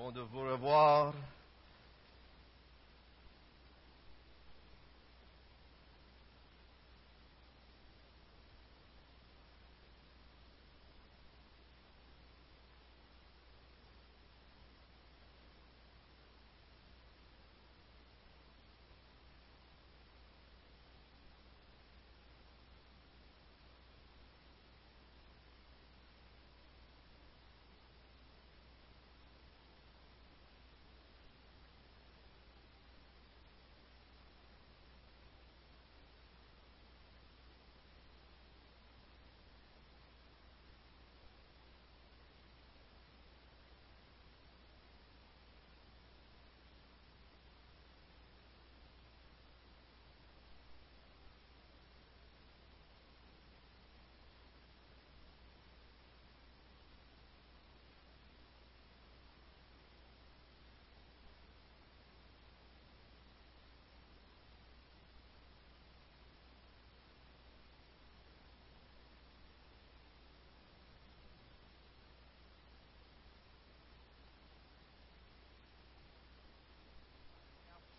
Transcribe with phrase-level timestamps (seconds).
[0.00, 1.12] bon de vous revoir.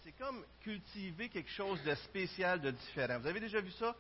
[0.04, 3.18] C'est comme cultiver quelque chose de spécial, de différent.
[3.20, 3.96] Vous avez déjà vu ça?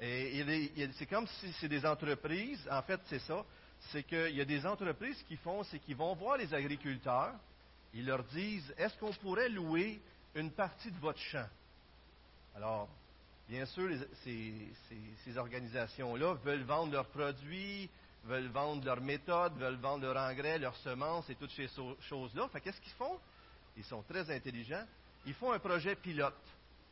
[0.00, 2.68] C'est comme si c'est des entreprises.
[2.68, 3.44] En fait, c'est ça.
[3.92, 7.32] C'est qu'il y a des entreprises qui font, c'est qu'ils vont voir les agriculteurs.
[7.94, 10.00] Ils leur disent, est-ce qu'on pourrait louer
[10.34, 11.46] une partie de votre champ?
[12.56, 12.88] Alors,
[13.48, 13.88] bien sûr,
[14.24, 14.52] ces,
[15.24, 17.88] ces- organisations-là veulent vendre leurs produits,
[18.24, 21.68] veulent vendre leurs méthodes, veulent vendre leur engrais, leurs semences et toutes ces
[22.00, 22.48] choses-là.
[22.48, 23.16] Fait qu'est-ce qu'ils font?
[23.76, 24.84] Ils sont très intelligents.
[25.26, 26.34] Ils font un projet pilote.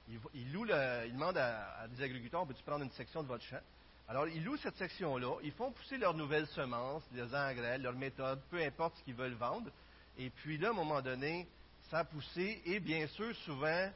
[0.09, 3.61] Ils, louent ils demandent à, des agriculteurs, peux-tu prendre une section de votre champ?
[4.07, 5.39] Alors, ils louent cette section-là.
[5.43, 9.35] Ils font pousser leurs nouvelles semences, leurs engrais, leurs méthodes, peu importe ce qu'ils veulent
[9.35, 9.71] vendre.
[10.19, 11.49] Et puis là, à un moment donné,
[11.91, 12.61] ça a poussé.
[12.67, 13.91] Et bien sûr, souvent,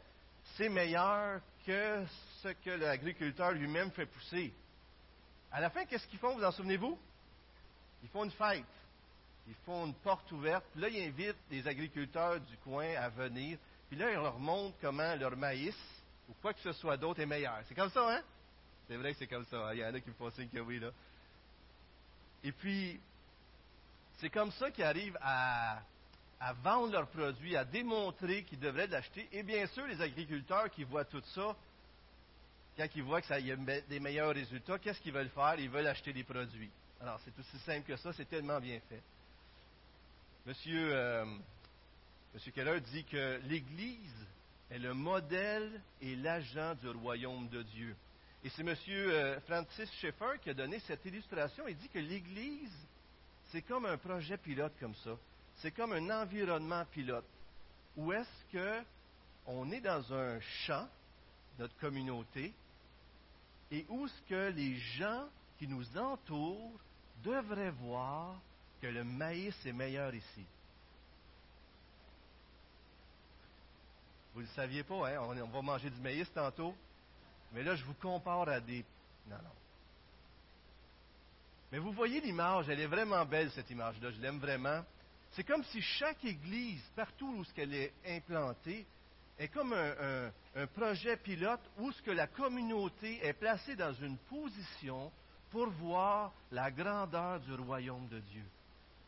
[0.56, 2.04] c'est meilleur que
[2.42, 4.54] ce que l'agriculteur lui-même fait pousser.
[5.52, 6.98] À la fin, qu'est-ce qu'ils font, vous en souvenez-vous?
[8.02, 8.64] Ils font une fête.
[9.46, 10.64] Ils font une porte ouverte.
[10.76, 13.58] Là, ils invitent les agriculteurs du coin à venir.
[13.88, 15.76] Puis là, ils leur montrent comment leur maïs,
[16.28, 17.58] ou quoi que ce soit d'autre, est meilleur.
[17.68, 18.22] C'est comme ça, hein?
[18.86, 19.68] C'est vrai que c'est comme ça.
[19.68, 19.74] hein?
[19.74, 20.90] Il y en a qui me font signe que oui, là.
[22.44, 23.00] Et puis,
[24.18, 25.80] c'est comme ça qu'ils arrivent à,
[26.40, 29.28] à vendre leurs produits, à démontrer qu'ils devraient l'acheter.
[29.32, 31.56] Et bien sûr, les agriculteurs qui voient tout ça,
[32.76, 35.56] quand ils voient que ça y a des meilleurs résultats, qu'est-ce qu'ils veulent faire?
[35.58, 36.70] Ils veulent acheter des produits.
[37.00, 39.02] Alors, c'est aussi simple que ça, c'est tellement bien fait.
[40.46, 41.24] Monsieur, euh,
[42.34, 44.26] Monsieur Keller dit que l'Église
[44.70, 47.96] est le modèle et l'agent du royaume de Dieu.
[48.44, 51.66] Et c'est Monsieur euh, Francis Schaeffer qui a donné cette illustration.
[51.66, 52.86] Il dit que l'Église,
[53.46, 55.16] c'est comme un projet pilote comme ça.
[55.56, 57.24] C'est comme un environnement pilote.
[57.96, 58.82] Où est-ce que
[59.46, 60.86] on est dans un champ,
[61.58, 62.52] notre communauté,
[63.70, 65.26] et où est-ce que les gens
[65.58, 66.78] qui nous entourent
[67.24, 68.38] devraient voir
[68.80, 70.44] que le maïs est meilleur ici.
[74.38, 75.18] Vous ne le saviez pas, hein?
[75.20, 76.72] On, va manger du maïs tantôt.
[77.52, 78.84] Mais là, je vous compare à des.
[79.26, 79.50] Non, non.
[81.72, 84.12] Mais vous voyez l'image, elle est vraiment belle, cette image-là.
[84.12, 84.84] Je l'aime vraiment.
[85.32, 88.86] C'est comme si chaque église, partout où elle est implantée,
[89.40, 95.10] est comme un projet pilote où ce que la communauté est placée dans une position
[95.50, 98.44] pour voir la grandeur du royaume de Dieu,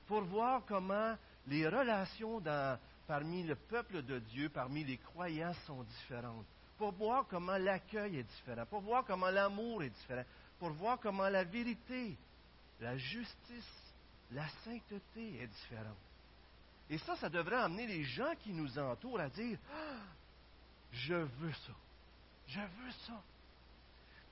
[0.08, 1.16] pour voir comment
[1.47, 2.76] les relations dans-
[3.10, 6.47] parmi le peuple de Dieu, parmi les croyants sont différentes,
[6.78, 10.22] pour voir comment l'accueil est différent, pour voir comment l'amour est différent,
[10.60, 12.16] pour voir comment la vérité,
[12.78, 13.93] la justice,
[14.31, 15.97] la sainteté est différente.
[16.88, 20.04] Et ça, ça devrait amener les gens qui nous entourent à dire, Ah,
[20.92, 21.72] je veux ça.
[22.47, 23.21] Je veux ça.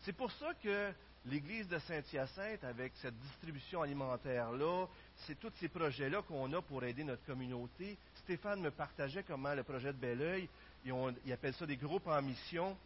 [0.02, 0.92] C'est pour ça que
[1.24, 4.86] l'Église de Saint-Hyacinthe, avec cette distribution alimentaire-là,
[5.26, 7.98] c'est tous ces projets-là qu'on a pour aider notre communauté.
[8.28, 10.46] Stéphane me partageait comment le projet de Belleuil,
[10.84, 12.76] ils, ont- ils appellent ça des groupes en mission.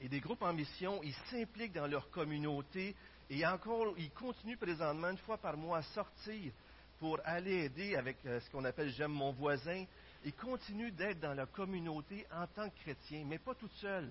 [0.00, 2.94] Et des groupes en mission, ils s'impliquent dans leur communauté
[3.30, 6.52] et encore, ils continuent présentement une fois par mois à sortir
[7.00, 9.84] pour aller aider avec euh, ce qu'on appelle J'aime mon voisin.
[10.24, 14.08] Ils continuent d'être dans la communauté en tant que chrétiens, mais pas tout seuls.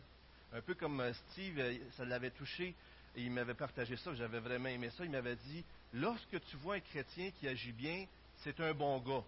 [0.51, 2.75] Un peu comme euh, Steve, euh, ça l'avait touché
[3.15, 5.05] et il m'avait partagé ça, j'avais vraiment aimé ça.
[5.05, 5.63] Il m'avait dit
[5.93, 8.05] Lorsque tu vois un chrétien qui agit bien,
[8.43, 9.23] c'est un bon gars.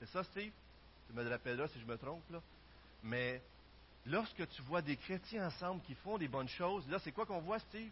[0.00, 0.50] C'est ça, Steve?
[1.12, 2.40] Tu me le rappelleras si je me trompe, là.
[3.02, 3.42] Mais
[4.06, 7.40] lorsque tu vois des chrétiens ensemble qui font des bonnes choses, là, c'est quoi qu'on
[7.40, 7.90] voit, Steve?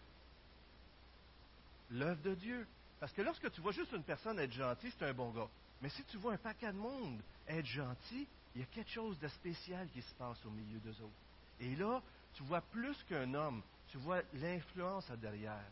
[1.90, 2.66] L'œuvre de Dieu.
[2.98, 5.48] Parce que lorsque tu vois juste une personne être gentille, c'est un bon gars.
[5.82, 9.18] Mais si tu vois un paquet de monde être gentil, il y a quelque chose
[9.18, 11.12] de spécial qui se passe au milieu d'eux autres.
[11.60, 12.00] Et là,
[12.34, 15.64] tu vois plus qu'un homme, tu vois l'influence derrière.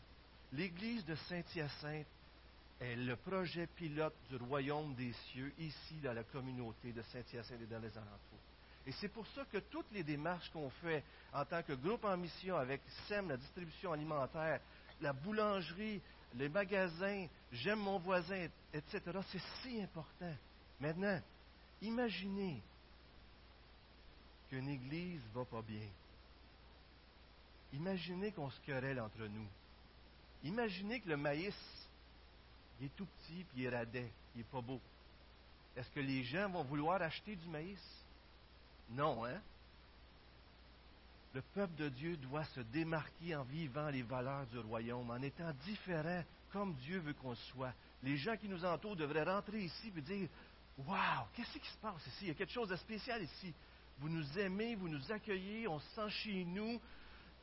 [0.53, 2.05] L'Église de Saint-Hyacinthe
[2.79, 7.65] est le projet pilote du royaume des cieux ici dans la communauté de Saint-Hyacinthe et
[7.65, 8.39] dans les alentours.
[8.85, 11.03] Et c'est pour ça que toutes les démarches qu'on fait
[11.33, 14.61] en tant que groupe en mission avec SEM, la distribution alimentaire,
[15.01, 16.01] la boulangerie,
[16.35, 20.33] les magasins, j'aime mon voisin, etc., c'est si important.
[20.79, 21.21] Maintenant,
[21.81, 22.61] imaginez
[24.49, 25.87] qu'une église va pas bien.
[27.73, 29.47] Imaginez qu'on se querelle entre nous.
[30.43, 31.53] Imaginez que le maïs,
[32.79, 34.79] il est tout petit, puis il est radet, il n'est pas beau.
[35.75, 37.79] Est-ce que les gens vont vouloir acheter du maïs?
[38.89, 39.39] Non, hein?
[41.33, 45.51] Le peuple de Dieu doit se démarquer en vivant les valeurs du royaume, en étant
[45.65, 47.73] différent comme Dieu veut qu'on soit.
[48.01, 50.27] Les gens qui nous entourent devraient rentrer ici et dire
[50.79, 52.17] Waouh, qu'est-ce qui se passe ici?
[52.21, 53.53] Il y a quelque chose de spécial ici.
[53.99, 56.79] Vous nous aimez, vous nous accueillez, on se sent chez nous.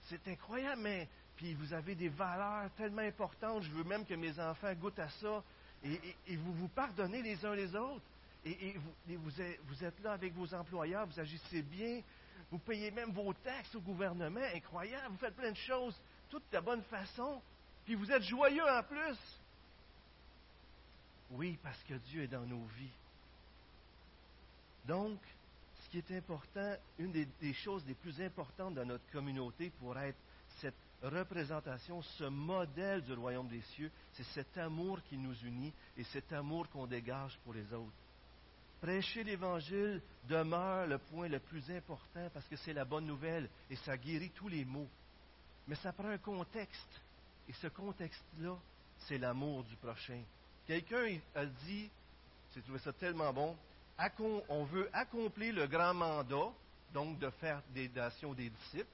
[0.08, 3.62] C'est incroyable, mais puis vous avez des valeurs tellement importantes.
[3.62, 5.42] Je veux même que mes enfants goûtent à ça.
[5.84, 8.04] Et, vous vous pardonnez les uns les autres.
[8.44, 8.74] Et,
[9.08, 9.42] vous,
[9.84, 12.00] êtes, là avec vos employeurs, vous agissez bien.
[12.50, 14.40] Vous payez même vos taxes au gouvernement.
[14.54, 15.08] Incroyable.
[15.10, 16.00] Vous faites plein de choses,
[16.30, 17.40] toutes de la bonne façon.
[17.84, 19.18] Puis vous êtes joyeux en plus.
[21.30, 22.92] Oui, parce que Dieu est dans nos vies.
[24.86, 25.18] Donc,
[25.82, 30.18] ce qui est important, une des, choses les plus importantes dans notre communauté pour être
[30.60, 36.04] cette représentation, ce modèle du royaume des cieux, c'est cet amour qui nous unit et
[36.04, 37.93] cet amour qu'on dégage pour les autres.
[38.81, 43.76] Prêcher l'Évangile demeure le point le plus important parce que c'est la bonne nouvelle et
[43.76, 44.88] ça guérit tous les maux.
[45.66, 47.00] Mais ça prend un contexte.
[47.48, 48.56] Et ce contexte-là,
[49.06, 50.20] c'est l'amour du prochain.
[50.66, 51.88] Quelqu'un a dit,
[52.54, 53.56] j'ai trouvé ça tellement bon,
[54.48, 56.52] on veut accomplir le grand mandat,
[56.93, 58.87] donc de faire des nations des disciples,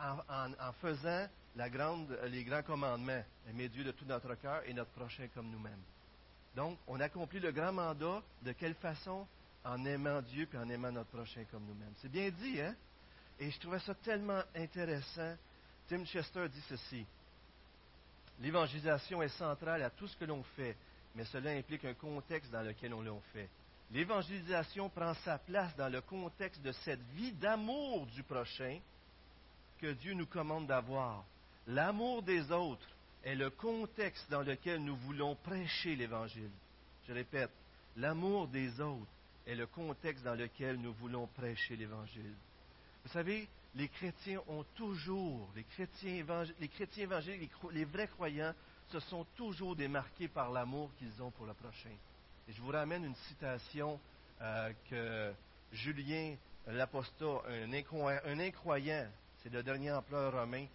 [0.00, 1.26] en, faisant
[1.56, 3.22] les grands commandements.
[3.48, 5.82] Aimer Dieu de tout notre cœur et notre prochain comme nous-mêmes.
[6.54, 9.26] Donc, on accomplit le grand mandat de quelle façon?
[9.62, 11.92] En aimant Dieu et en aimant notre prochain comme nous-mêmes.
[11.98, 12.74] C'est bien dit, hein?
[13.38, 15.36] Et je trouvais ça tellement intéressant.
[15.88, 17.04] Tim Chester dit ceci.
[18.40, 20.76] L'évangélisation est centrale à tout ce que l'on fait,
[21.14, 23.50] mais cela implique un contexte dans lequel on l'a fait.
[23.90, 28.78] L'évangélisation prend sa place dans le contexte de cette vie d'amour du prochain
[29.80, 31.24] que Dieu nous commande d'avoir.
[31.66, 32.86] L'amour des autres
[33.24, 36.50] est le contexte dans lequel nous voulons prêcher l'Évangile.
[37.08, 37.50] Je répète,
[37.96, 39.10] l'amour des autres
[39.46, 42.34] est le contexte dans lequel nous voulons prêcher l'Évangile.
[43.04, 46.24] Vous savez, les chrétiens ont toujours, les chrétiens,
[46.58, 48.54] les chrétiens évangéliques, les vrais croyants,
[48.88, 51.94] se sont toujours démarqués par l'amour qu'ils ont pour le prochain.
[52.48, 54.00] Et je vous ramène une citation
[54.40, 55.32] euh, que
[55.72, 56.34] Julien
[56.66, 57.72] l'apostat, un,
[58.40, 59.06] incroyant,
[59.42, 60.66] c'est le dernier empereur romain,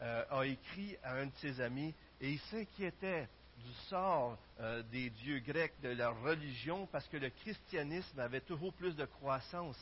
[0.00, 3.28] euh, a écrit à un de ses amis et il s'inquiétait
[3.58, 8.72] du sort euh, des dieux grecs, de leur religion, parce que le christianisme avait toujours
[8.72, 9.76] plus de croissance.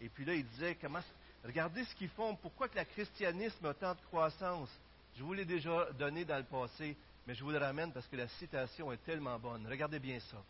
[0.00, 1.00] Et puis là, il disait, comment,
[1.44, 4.70] regardez ce qu'ils font, pourquoi que le christianisme a tant de croissance?
[5.16, 6.96] Je vous l'ai déjà donné dans le passé,
[7.26, 9.66] mais je vous le ramène parce que la citation est tellement bonne.
[9.66, 10.42] Regardez bien ça.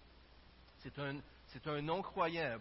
[0.83, 2.59] C'est un, non-croyant,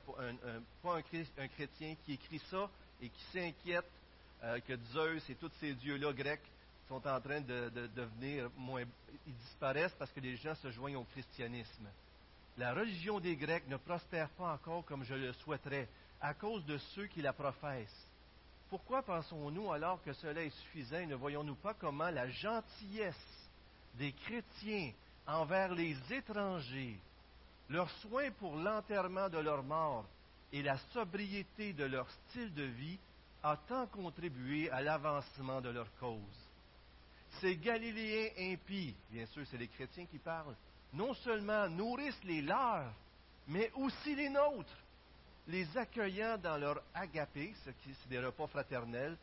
[0.82, 2.70] pas un, chrétien qui écrit ça
[3.02, 3.86] et qui s'inquiète
[4.46, 6.52] euh, que Zeus et tous ces dieux-là grecs
[6.88, 8.84] sont en train de, devenir moins.
[9.26, 11.88] Ils disparaissent parce que les gens se joignent au christianisme.
[12.58, 15.90] La religion des Grecs ne prospère pas encore comme je le souhaiterais
[16.22, 18.08] à cause de ceux qui la professent.
[18.70, 21.00] Pourquoi pensons-nous alors que cela est suffisant?
[21.00, 23.50] Et ne voyons-nous pas comment la gentillesse
[23.96, 24.92] des chrétiens
[25.28, 27.00] envers les étrangers
[27.70, 30.06] leur soin pour l'enterrement de leur mort
[30.52, 33.00] et la sobriété de leur style de vie
[33.46, 36.50] a tant contribué à l'avancement de leur cause.
[37.40, 40.56] Ces Galiléens impies, bien sûr c'est les chrétiens qui parlent,
[40.94, 42.92] non seulement nourrissent les leurs,
[43.48, 44.80] mais aussi les nôtres,
[45.48, 49.16] les accueillant dans leur agapé, ce qui est des repas fraternels,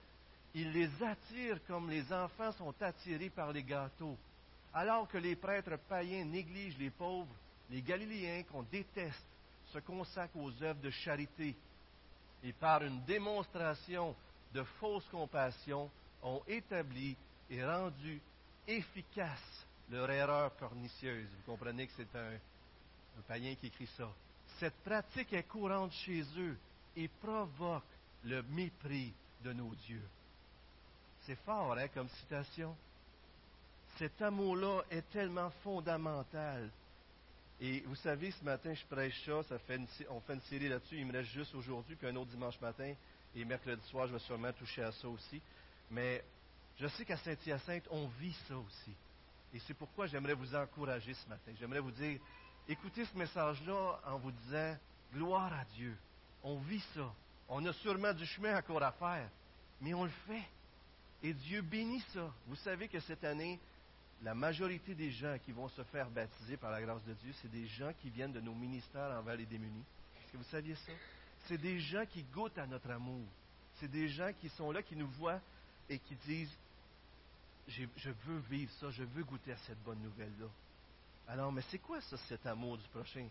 [0.54, 4.16] ils les attirent comme les enfants sont attirés par les gâteaux.
[4.72, 7.34] Alors que les prêtres païens négligent les pauvres,
[7.70, 9.26] les Galiléens qu'on déteste
[9.66, 11.56] se consacrent aux œuvres de charité
[12.44, 14.14] et par une démonstration
[14.52, 15.90] de fausse compassion
[16.22, 17.16] ont établi
[17.50, 18.20] et rendu
[18.66, 21.28] efficace leur erreur pernicieuse.
[21.28, 22.32] Vous comprenez que c'est un,
[23.28, 24.08] païen qui écrit ça.
[24.58, 26.56] Cette pratique est courante chez eux
[26.96, 27.82] et provoque
[28.24, 30.08] le mépris de nos dieux.
[31.26, 32.74] C'est fort, hein, comme citation?
[33.98, 36.70] Cet amour-là est tellement fondamental
[37.64, 40.98] Et vous savez, ce matin, je prêche ça, ça fait on fait une série là-dessus.
[40.98, 42.92] Il me reste juste aujourd'hui, puis un autre dimanche matin.
[43.36, 45.40] Et mercredi soir, je vais sûrement toucher à ça aussi.
[45.88, 46.24] Mais
[46.80, 48.92] je sais qu'à Saint-Hyacinthe, on vit ça aussi.
[49.54, 51.52] Et c'est pourquoi j'aimerais vous encourager ce matin.
[51.60, 52.18] J'aimerais vous dire,
[52.68, 54.76] écoutez ce message-là en vous disant,
[55.14, 55.96] gloire à Dieu.
[56.42, 57.14] On vit ça.
[57.48, 59.28] On a sûrement du chemin encore à faire,
[59.80, 60.42] mais on le fait.
[61.22, 62.28] Et Dieu bénit ça.
[62.48, 63.60] Vous savez que cette année,
[64.22, 67.50] la majorité des gens qui vont se faire baptiser par la grâce de Dieu, c'est
[67.50, 69.84] des gens qui viennent de nos ministères envers les démunis.
[70.16, 70.92] Est-ce que vous saviez ça?
[71.46, 73.26] C'est des gens qui goûtent à notre amour.
[73.80, 75.40] C'est des gens qui sont là, qui nous voient
[75.88, 76.56] et qui disent,
[77.66, 80.46] je veux vivre ça, je veux goûter à cette bonne nouvelle-là.
[81.28, 83.26] Alors, mais c'est quoi ça, cet amour du prochain?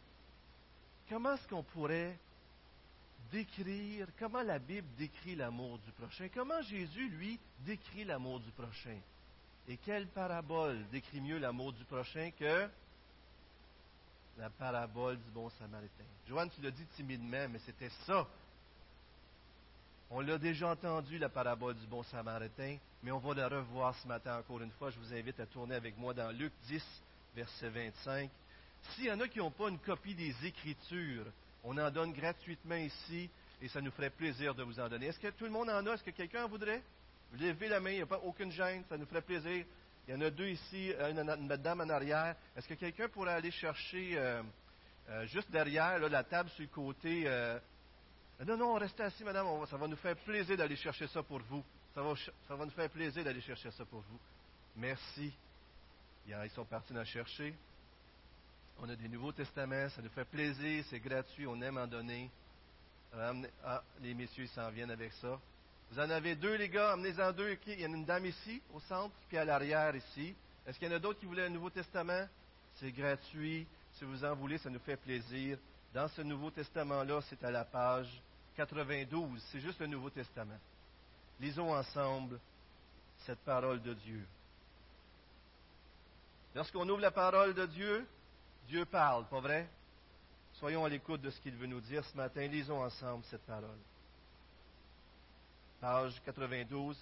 [1.10, 2.17] Comment est-ce qu'on pourrait
[3.31, 6.27] décrire, comment la Bible décrit l'amour du prochain?
[6.33, 8.98] Comment Jésus, lui, décrit l'amour du prochain?
[9.68, 12.68] Et quelle parabole décrit mieux l'amour du prochain que
[14.38, 16.03] la parabole du bon samaritain?
[16.27, 18.27] Joanne, tu l'as dit timidement, mais c'était ça.
[20.10, 24.08] On l'a déjà entendu, la parabole du bon samaritain, mais on va la revoir ce
[24.08, 24.89] matin encore une fois.
[24.89, 26.84] Je vous invite à tourner avec moi dans Luc 10,
[27.36, 28.30] verset 25.
[28.89, 31.25] S'il y en a qui n'ont pas une copie des Écritures,
[31.63, 33.30] on en donne gratuitement ici
[33.62, 35.06] et ça nous ferait plaisir de vous en donner.
[35.06, 35.94] Est-ce que tout le monde en a?
[35.94, 36.82] Est-ce que quelqu'un en voudrait?
[37.39, 39.65] Levez la main, il n'y a pas aucune gêne, ça nous ferait plaisir.
[40.07, 42.35] Il y en a deux ici, une, dame en arrière.
[42.55, 44.41] Est-ce que quelqu'un pourrait aller chercher euh,
[45.09, 47.23] euh, juste derrière la table sur le côté?
[47.27, 47.59] Euh,
[48.45, 51.63] non, non, restez assis, madame, ça va nous faire plaisir d'aller chercher ça pour vous.
[51.93, 52.13] Ça va,
[52.47, 54.19] ça va nous faire plaisir d'aller chercher ça pour vous.
[54.75, 55.31] Merci.
[56.27, 57.53] Ils sont partis la chercher.
[58.79, 62.29] On a des Nouveaux Testaments, ça nous fait plaisir, c'est gratuit, on aime en donner.
[63.13, 65.39] Ah, les messieurs s'en viennent avec ça.
[65.91, 67.57] Vous en avez deux, les gars, amenez-en deux.
[67.67, 70.33] Il y a une dame ici, au centre, puis à l'arrière, ici.
[70.65, 72.27] Est-ce qu'il y en a d'autres qui voulaient un Nouveau Testament?
[72.75, 73.67] C'est gratuit.
[73.93, 75.57] Si vous en voulez, ça nous fait plaisir.
[75.93, 78.07] Dans ce Nouveau Testament-là, c'est à la page
[78.55, 79.43] 92.
[79.51, 80.57] C'est juste le Nouveau Testament.
[81.41, 82.39] Lisons ensemble
[83.25, 84.25] cette parole de Dieu.
[86.55, 88.07] Lorsqu'on ouvre la parole de Dieu,
[88.67, 89.69] Dieu parle, pas vrai?
[90.53, 92.48] Soyons à l'écoute de ce qu'il veut nous dire ce matin.
[92.48, 93.77] Lisons ensemble cette parole.
[95.81, 96.95] Page 92,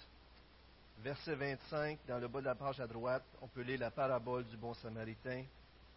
[1.04, 4.46] verset 25, dans le bas de la page à droite, on peut lire la parabole
[4.46, 5.44] du bon samaritain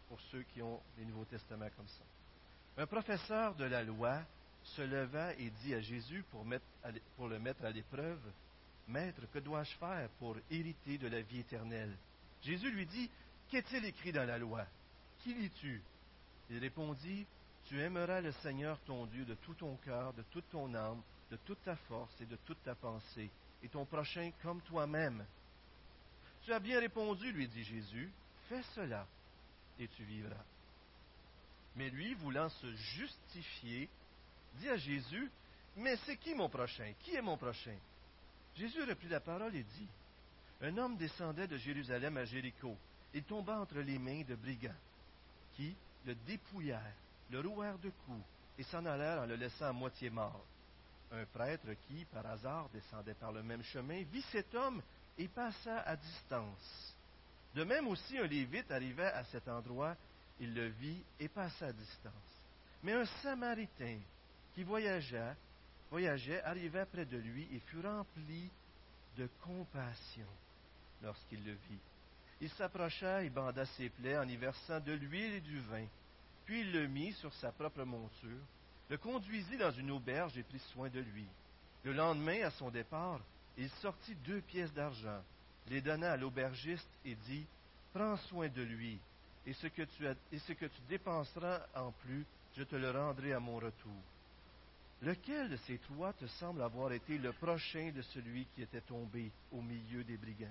[0.06, 2.04] pour ceux qui ont les Nouveaux Testaments comme ça.
[2.76, 4.20] Un professeur de la loi
[4.64, 6.44] se leva et dit à Jésus pour,
[7.16, 8.20] pour le mettre à l'épreuve,
[8.86, 11.96] Maître, que dois-je faire pour hériter de la vie éternelle?
[12.42, 13.10] Jésus lui dit,
[13.48, 14.66] Qu'est-il écrit dans la loi?
[15.20, 15.80] Qui lis-tu?
[16.50, 17.24] Il répondit,
[17.64, 21.00] Tu aimeras le Seigneur ton Dieu de tout ton cœur, de toute ton âme,
[21.30, 23.30] de toute ta force et de toute ta pensée,
[23.62, 25.24] et ton prochain comme toi-même.
[26.42, 28.12] Tu as bien répondu, lui dit Jésus,
[28.48, 29.06] fais cela,
[29.78, 30.44] et tu vivras.
[31.76, 33.88] Mais lui, voulant se justifier,
[34.54, 35.30] dit à Jésus,
[35.76, 36.92] Mais c'est qui mon prochain?
[37.00, 37.76] Qui est mon prochain?
[38.54, 39.88] Jésus reprit la parole et dit,
[40.60, 42.76] Un homme descendait de Jérusalem à Jéricho.
[43.12, 44.74] Il tomba entre les mains de brigands
[45.54, 46.94] qui le dépouillèrent,
[47.30, 48.24] le rouèrent de coups
[48.58, 50.44] et s'en allèrent en le laissant à moitié mort.
[51.14, 54.82] Un prêtre qui, par hasard, descendait par le même chemin, vit cet homme
[55.16, 56.96] et passa à distance.
[57.54, 59.94] De même aussi, un lévite arrivait à cet endroit,
[60.40, 62.12] il le vit et passa à distance.
[62.82, 63.98] Mais un samaritain
[64.54, 65.36] qui voyageait,
[65.88, 68.50] voyageait arriva près de lui et fut rempli
[69.16, 70.26] de compassion
[71.00, 71.80] lorsqu'il le vit.
[72.40, 75.86] Il s'approcha et banda ses plaies en y versant de l'huile et du vin.
[76.44, 78.42] Puis il le mit sur sa propre monture,
[78.90, 81.26] le conduisit dans une auberge et prit soin de lui.
[81.84, 83.20] Le lendemain, à son départ,
[83.56, 85.22] il sortit deux pièces d'argent,
[85.68, 87.46] les donna à l'aubergiste et dit
[87.92, 88.98] Prends soin de lui,
[89.46, 89.82] et ce, que
[90.66, 92.24] tu dépenseras en plus,
[92.56, 94.02] je te le rendrai à mon retour.
[95.02, 99.30] Lequel de ces trois te semble avoir été le prochain de celui qui était tombé
[99.52, 100.48] au milieu des brigands?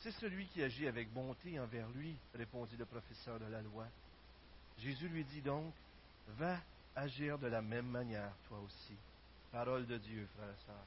[0.00, 3.86] C'est celui qui agit avec bonté envers lui, répondit le professeur de la loi.
[4.78, 5.72] Jésus lui dit donc,
[6.38, 6.58] va
[6.96, 8.96] agir de la même manière, toi aussi.
[9.50, 10.86] Parole de Dieu, frère et sœurs.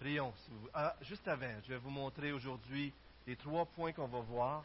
[0.00, 2.92] Prions, si vous ah, juste avant, je vais vous montrer aujourd'hui
[3.26, 4.64] les trois points qu'on va voir.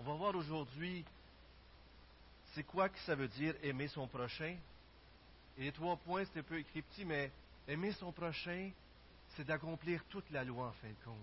[0.00, 1.04] On va voir aujourd'hui
[2.54, 4.56] c'est quoi que ça veut dire aimer son prochain?
[5.56, 7.30] Et les trois points, c'est un peu écrit petit, mais
[7.68, 8.70] aimer son prochain,
[9.30, 11.16] c'est d'accomplir toute la loi en fin de compte.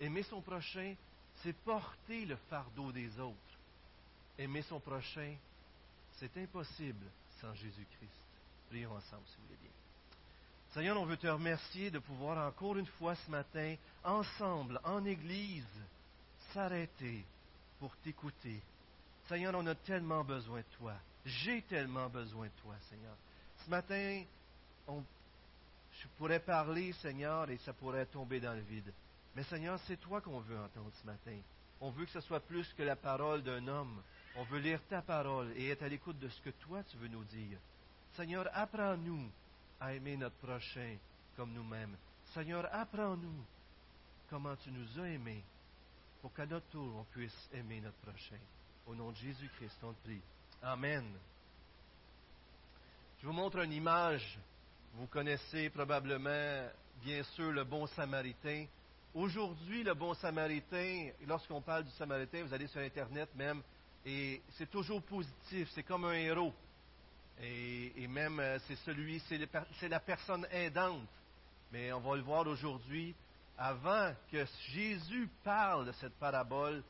[0.00, 0.94] Aimer son prochain,
[1.36, 3.36] c'est porter le fardeau des autres.
[4.38, 5.36] Aimer son prochain,
[6.14, 7.06] c'est impossible
[7.42, 8.24] sans Jésus-Christ.
[8.70, 9.70] Prions ensemble, si vous voulez bien.
[10.72, 15.66] Seigneur, on veut te remercier de pouvoir encore une fois ce matin, ensemble, en Église,
[16.54, 17.26] s'arrêter
[17.78, 18.62] pour t'écouter,
[19.28, 20.94] Seigneur, on a tellement besoin de toi.
[21.24, 23.14] J'ai tellement besoin de toi, Seigneur.
[23.64, 24.24] Ce matin,
[24.88, 28.92] je pourrais parler, Seigneur, et ça pourrait tomber dans le vide.
[29.34, 31.38] Mais Seigneur, c'est toi qu'on veut entendre ce matin.
[31.80, 34.02] On veut que ce soit plus que la parole d'un homme.
[34.36, 37.08] On veut lire ta parole et être à l'écoute de ce que toi tu veux
[37.08, 37.58] nous dire.
[38.16, 39.30] Seigneur, apprends-nous
[39.80, 40.96] à aimer notre prochain
[41.36, 41.96] comme nous-mêmes.
[42.32, 43.44] Seigneur, apprends-nous
[44.30, 45.42] comment tu nous as aimés
[46.22, 48.38] pour qu'à notre tour on puisse aimer notre prochain.
[48.86, 50.20] Au nom de Jésus-Christ, on te prie.
[50.62, 51.04] Amen.
[53.20, 54.38] Je vous montre une image.
[54.94, 56.68] Vous connaissez probablement,
[57.02, 58.66] bien sûr, le bon samaritain.
[59.14, 63.62] Aujourd'hui, le bon samaritain, lorsqu'on parle du samaritain, vous allez sur Internet même,
[64.04, 66.52] et c'est toujours positif, c'est comme un héros.
[67.40, 69.20] Et, même, euh, c'est celui,
[69.80, 71.08] c'est la personne aidante.
[71.72, 73.14] Mais on va le voir aujourd'hui,
[73.56, 76.82] avant que Jésus parle de cette parabole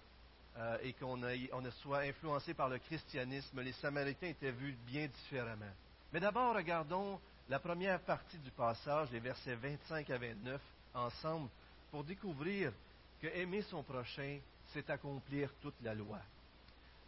[0.56, 5.72] euh, et qu'on on soit influencé par le christianisme, les Samaritains étaient vus bien différemment.
[6.12, 10.60] Mais d'abord, regardons la première partie du passage, les versets 25 à 29,
[10.94, 11.48] ensemble,
[11.90, 12.72] pour découvrir
[13.20, 14.38] que aimer son prochain,
[14.72, 16.18] c'est accomplir toute la loi.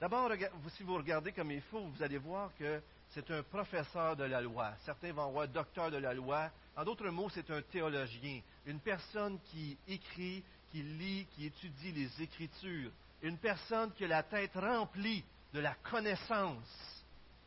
[0.05, 0.31] D'abord,
[0.77, 4.43] si vous regardez comme il faut, vous allez voir que c'est un professeur de la
[4.43, 4.75] loi.
[4.85, 6.51] Certains vont voir docteur de la loi.
[6.77, 12.23] En d'autres mots, c'est un théologien, une personne qui écrit, qui lit, qui étudie les
[12.23, 12.91] Écritures,
[13.23, 17.03] une personne qui a la tête remplie de la connaissance,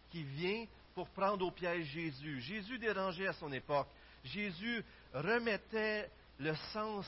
[0.09, 2.41] qui vient pour prendre au piège Jésus.
[2.41, 3.87] Jésus dérangeait à son époque.
[4.23, 4.83] Jésus
[5.13, 6.09] remettait
[6.39, 7.05] le sens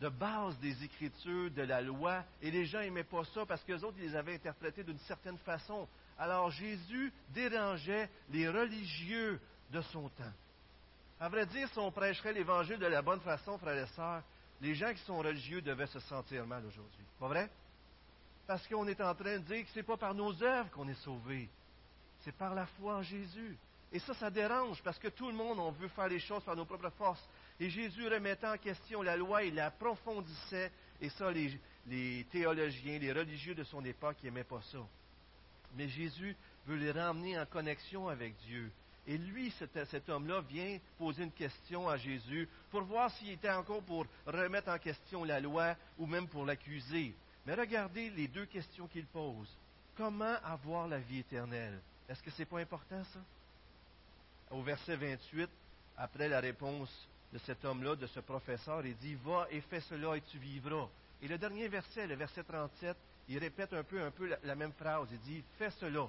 [0.00, 3.72] de base des Écritures, de la loi, et les gens n'aimaient pas ça parce que
[3.72, 5.88] les autres, les avaient interprétés d'une certaine façon.
[6.18, 10.32] Alors Jésus dérangeait les religieux de son temps.
[11.18, 14.22] À vrai dire, si on prêcherait l'Évangile de la bonne façon, frères et sœurs,
[14.60, 17.04] les gens qui sont religieux devaient se sentir mal aujourd'hui.
[17.18, 17.50] Pas vrai?
[18.46, 20.88] Parce qu'on est en train de dire que ce n'est pas par nos œuvres qu'on
[20.88, 21.48] est sauvé,
[22.20, 23.56] c'est par la foi en Jésus.
[23.92, 26.56] Et ça, ça dérange parce que tout le monde, on veut faire les choses par
[26.56, 27.24] nos propres forces.
[27.58, 30.70] Et Jésus remettant en question la loi, il l'approfondissait.
[31.00, 34.78] Et ça, les, théologiens, les religieux de son époque n'aimaient pas ça.
[35.74, 38.70] Mais Jésus veut les ramener en connexion avec Dieu.
[39.06, 43.82] Et lui, cet, homme-là, vient poser une question à Jésus pour voir s'il était encore
[43.82, 47.14] pour remettre en question la loi ou même pour l'accuser.
[47.46, 49.48] Mais regardez les deux questions qu'il pose.
[49.96, 51.80] Comment avoir la vie éternelle?
[52.08, 53.20] Est-ce que ce n'est pas important, ça?
[54.50, 55.48] Au verset 28,
[55.96, 60.16] après la réponse de cet homme-là, de ce professeur, il dit, va et fais cela
[60.16, 60.88] et tu vivras.
[61.20, 62.96] Et le dernier verset, le verset 37,
[63.28, 65.08] il répète un peu, un peu la, même phrase.
[65.12, 66.08] Il dit, fais cela.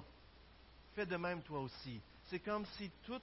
[0.94, 2.00] Fais de même toi aussi.
[2.24, 3.22] C'est comme si toute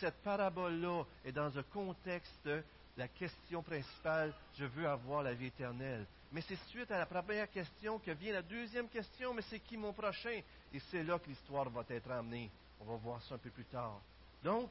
[0.00, 2.48] cette parabole-là est dans un contexte
[2.96, 6.06] la question principale, je veux avoir la vie éternelle.
[6.32, 9.76] Mais c'est suite à la première question que vient la deuxième question, mais c'est qui
[9.76, 10.40] mon prochain?
[10.72, 12.50] Et c'est là que l'histoire va être amenée.
[12.80, 14.00] On va voir ça un peu plus tard.
[14.42, 14.70] Donc,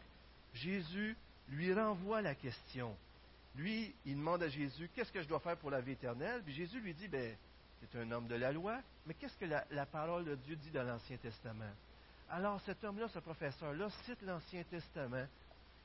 [0.53, 1.15] Jésus
[1.49, 2.95] lui renvoie la question.
[3.55, 6.41] Lui, il demande à Jésus, qu'est-ce que je dois faire pour la vie éternelle?
[6.43, 7.35] Puis Jésus lui dit, ben,
[7.83, 10.83] es un homme de la loi, mais qu'est-ce que la, parole de Dieu dit dans
[10.83, 11.71] l'Ancien Testament?
[12.29, 15.27] Alors cet homme-là, ce professeur-là, cite l'Ancien Testament,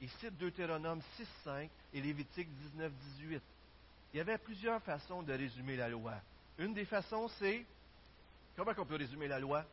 [0.01, 3.43] il cite Deutéronome 6, 5 et Lévitique 19, 18.
[4.15, 6.15] Il y avait plusieurs façons de résumer la loi.
[6.59, 7.67] Une des façons, c'est,
[8.57, 9.65] comment on peut résumer la loi?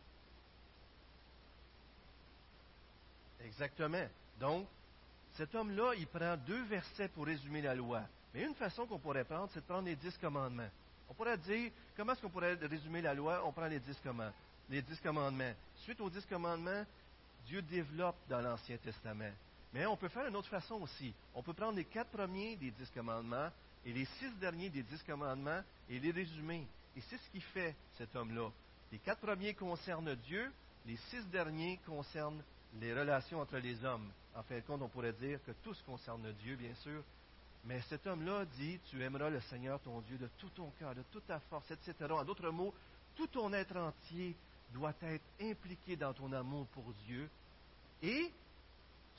[3.46, 4.08] Exactement.
[4.40, 4.68] Donc,
[5.36, 8.02] cet homme-là, il prend deux versets pour résumer la loi.
[8.34, 10.70] Mais une façon qu'on pourrait prendre, c'est de prendre les dix commandements.
[11.10, 13.42] On pourrait dire, comment est-ce qu'on pourrait résumer la loi?
[13.46, 14.34] On prend les dix commandements.
[14.70, 15.54] Les dix commandements.
[15.84, 16.84] Suite aux dix commandements,
[17.46, 19.32] Dieu développe dans l'Ancien Testament.
[19.74, 21.14] Mais on peut faire une autre façon aussi.
[21.34, 23.50] On peut prendre les quatre premiers des dix commandements
[23.86, 26.66] et les six derniers des dix commandements et les résumer.
[26.96, 28.50] Et c'est ce qui fait cet homme-là.
[28.92, 30.52] Les quatre premiers concernent Dieu,
[30.86, 32.42] les six derniers concernent
[32.80, 34.10] les relations entre les hommes.
[34.36, 37.02] En fin de compte, on pourrait dire que tout se concerne Dieu, bien sûr.
[37.64, 41.04] Mais cet homme-là dit, tu aimeras le Seigneur ton Dieu de tout ton cœur, de
[41.12, 41.94] toute ta force, etc.
[42.12, 42.74] En d'autres mots,
[43.16, 44.36] tout ton être entier
[44.72, 47.30] doit être impliqué dans ton amour pour Dieu
[48.02, 48.32] et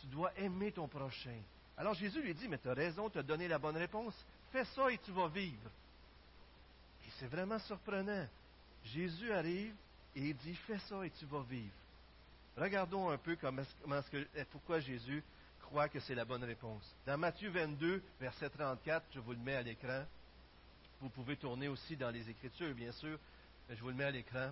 [0.01, 1.41] tu dois aimer ton prochain.
[1.77, 4.15] Alors Jésus lui dit, mais tu as raison, tu as donné la bonne réponse.
[4.53, 5.71] Fais ça et tu vas vivre.
[7.07, 8.27] Et c'est vraiment surprenant.
[8.85, 9.75] Jésus arrive
[10.15, 11.73] et il dit, fais ça et tu vas vivre.
[12.57, 13.63] Regardons un peu comment,
[14.35, 15.23] eh, pourquoi Jésus
[15.61, 16.95] croit que c'est la bonne réponse.
[17.07, 20.05] Dans Matthieu 22, verset 34, je vous le mets à l'écran.
[21.01, 23.19] Vous pouvez tourner aussi dans les Écritures, bien sûr,
[23.69, 24.51] mais je vous le mets à l'écran.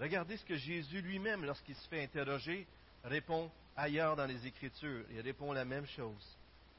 [0.00, 2.66] Regardez ce que Jésus lui-même, lorsqu'il se fait interroger,
[3.04, 5.04] répond ailleurs dans les Écritures.
[5.12, 6.36] Il répond la même chose.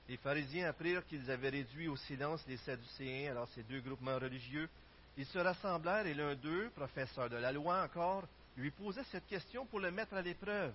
[0.09, 4.69] Les pharisiens apprirent qu'ils avaient réduit au silence les Sadducéens, alors ces deux groupements religieux.
[5.15, 9.65] Ils se rassemblèrent et l'un d'eux, professeur de la loi encore, lui posait cette question
[9.65, 10.73] pour le mettre à l'épreuve.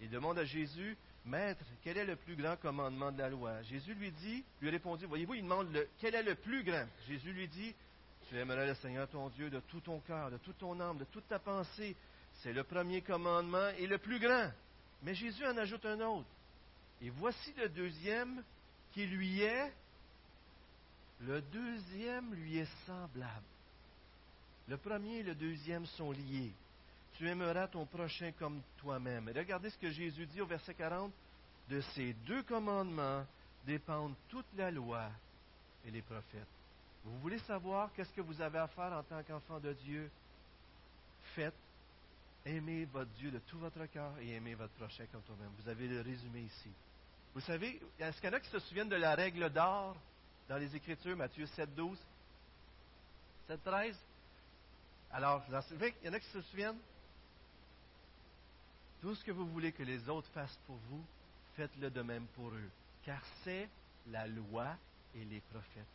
[0.00, 3.94] Il demande à Jésus, Maître, quel est le plus grand commandement de la loi Jésus
[3.94, 7.74] lui dit, lui répondit, voyez-vous, il demande quel est le plus grand Jésus lui dit,
[8.28, 11.04] tu aimeras le Seigneur ton Dieu de tout ton cœur, de toute ton âme, de
[11.04, 11.96] toute ta pensée.
[12.42, 14.50] C'est le premier commandement et le plus grand.
[15.02, 16.28] Mais Jésus en ajoute un autre.
[17.00, 18.42] Et voici le deuxième
[18.92, 19.72] qui lui est,
[21.20, 23.46] le deuxième lui est semblable.
[24.68, 26.52] Le premier et le deuxième sont liés.
[27.18, 29.28] Tu aimeras ton prochain comme toi-même.
[29.34, 31.12] Regardez ce que Jésus dit au verset 40.
[31.68, 33.26] De ces deux commandements
[33.66, 35.10] dépendent toute la loi
[35.84, 36.46] et les prophètes.
[37.04, 40.08] Vous voulez savoir qu'est-ce que vous avez à faire en tant qu'enfant de Dieu?
[41.34, 41.58] Faites,
[42.46, 45.50] aimez votre Dieu de tout votre cœur et aimez votre prochain comme toi-même.
[45.58, 46.70] Vous avez le résumé ici.
[47.34, 49.96] Vous savez, est-ce qu'il y en a qui se souviennent de la règle d'or
[50.48, 51.98] dans les Écritures, Matthieu 7, 12?
[53.48, 53.98] 7, 13?
[55.10, 56.78] Alors, il y en a qui se souviennent?
[59.00, 61.04] Tout ce que vous voulez que les autres fassent pour vous,
[61.56, 62.70] faites-le de même pour eux,
[63.04, 63.68] car c'est
[64.10, 64.76] la loi
[65.14, 65.86] et les prophètes.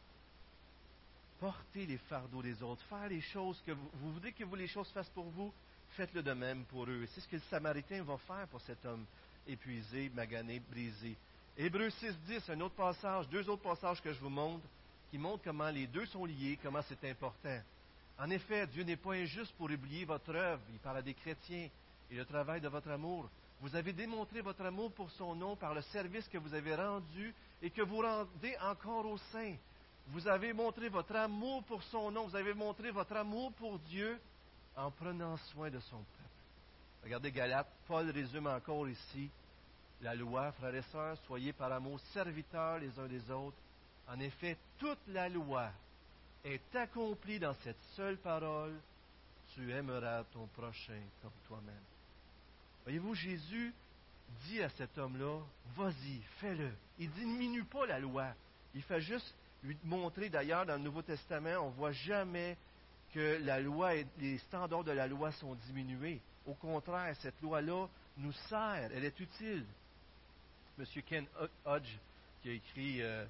[1.39, 4.89] Portez les fardeaux des autres, faire les choses que vous, voudrez que vous les choses
[4.91, 5.51] fassent pour vous,
[5.91, 7.05] faites-le de même pour eux.
[7.13, 9.05] C'est ce que le Samaritain va faire pour cet homme
[9.45, 11.17] épuisé, magané, brisé.
[11.57, 14.65] Hébreu 6, 10, un autre passage, deux autres passages que je vous montre,
[15.11, 17.59] qui montrent comment les deux sont liés, comment c'est important.
[18.17, 20.61] En effet, Dieu n'est pas injuste pour oublier votre œuvre.
[20.71, 21.67] Il parle à des chrétiens
[22.13, 23.27] et le travail de votre amour.
[23.59, 27.33] Vous avez démontré votre amour pour son nom par le service que vous avez rendu
[27.61, 29.55] et que vous rendez encore au sein.
[30.07, 34.19] Vous avez montré votre amour pour son nom, vous avez montré votre amour pour Dieu
[34.75, 36.29] en prenant soin de son peuple.
[37.03, 39.29] Regardez Galate, Paul résume encore ici
[40.01, 43.57] la loi, frères et sœurs, soyez par amour serviteurs les uns des autres.
[44.07, 45.71] En effet, toute la loi
[46.43, 48.75] est accomplie dans cette seule parole,
[49.55, 51.92] tu aimeras ton prochain comme toi-même.
[52.83, 53.73] Voyez-vous, Jésus
[54.45, 55.39] dit à cet homme-là,
[55.75, 56.71] vas-y, fais-le.
[56.99, 58.27] Il diminue pas la loi.
[58.75, 62.57] Il fait juste lui montrer, d'ailleurs, dans le Nouveau Testament, on ne voit jamais
[63.13, 66.19] que la loi et les standards de la loi sont diminués.
[66.45, 69.65] Au contraire, cette loi-là nous sert, elle est utile.
[70.77, 70.85] M.
[71.05, 71.25] Ken
[71.65, 71.97] Hodge,
[72.41, 73.25] qui a écrit euh,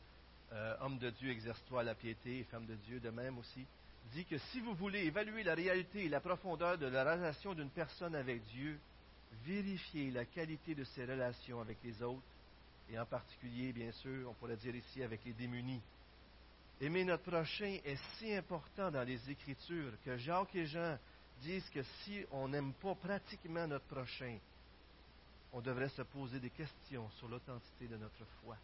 [0.53, 3.65] euh, Homme de Dieu, exerce-toi la piété, et femme de Dieu de même aussi,
[4.13, 7.69] dit que si vous voulez évaluer la réalité et la profondeur de la relation d'une
[7.69, 8.79] personne avec Dieu,
[9.45, 12.21] vérifier la qualité de ses relations avec les autres,
[12.89, 15.81] et en particulier, bien sûr, on pourrait dire ici avec les démunis.
[16.81, 20.97] Aimer notre prochain est si important dans les Écritures que Jacques et Jean
[21.41, 24.37] disent que si on n'aime pas pratiquement notre prochain,
[25.53, 28.57] on devrait se poser des questions sur l'authenticité de notre foi.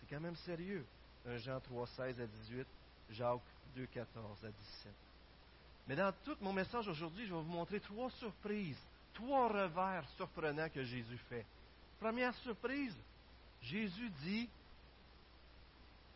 [0.00, 0.84] C'est quand même sérieux.
[1.26, 2.66] 1 Jean 3, 16 à 18,
[3.10, 3.40] Jacques
[3.76, 4.92] 2, 14 à 17.
[5.88, 8.82] Mais dans tout mon message aujourd'hui, je vais vous montrer trois surprises
[9.14, 11.46] trois revers surprenants que Jésus fait.
[11.98, 12.94] Première surprise,
[13.62, 14.48] Jésus dit,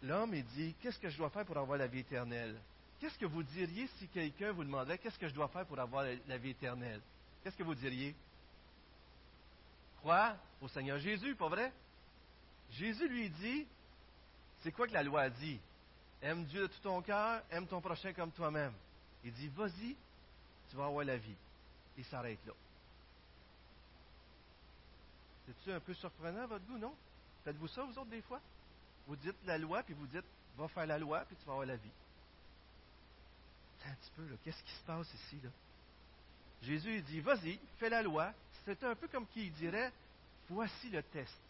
[0.02, 2.61] l'homme, dit, qu'est-ce que je dois faire pour avoir la vie éternelle?
[3.00, 6.04] Qu'est-ce que vous diriez si quelqu'un vous demandait, qu'est-ce que je dois faire pour avoir
[6.26, 7.00] la vie éternelle?
[7.42, 8.14] Qu'est-ce que vous diriez?
[10.00, 11.72] Croire au Seigneur Jésus, pas vrai?
[12.72, 13.66] Jésus lui dit,
[14.61, 15.61] c'est quoi que la loi dit?
[16.20, 18.72] Aime Dieu de tout ton cœur, aime ton prochain comme toi-même.
[19.24, 19.96] Il dit, vas-y,
[20.68, 21.37] tu vas avoir la vie.
[21.96, 22.52] Il s'arrête là.
[25.48, 26.94] C'est-tu un peu surprenant à votre goût, non?
[27.42, 28.38] Faites-vous ça, vous autres, des fois?
[29.06, 30.26] Vous dites la loi, puis vous dites,
[30.58, 31.90] va faire la loi, puis tu vas avoir la vie.
[33.87, 35.48] Un petit peu, qu'est-ce qui se passe ici, là?
[36.61, 38.34] Jésus, dit, vas-y, fais la loi.
[38.66, 39.90] C'est un peu comme qui dirait,
[40.50, 41.40] voici le test.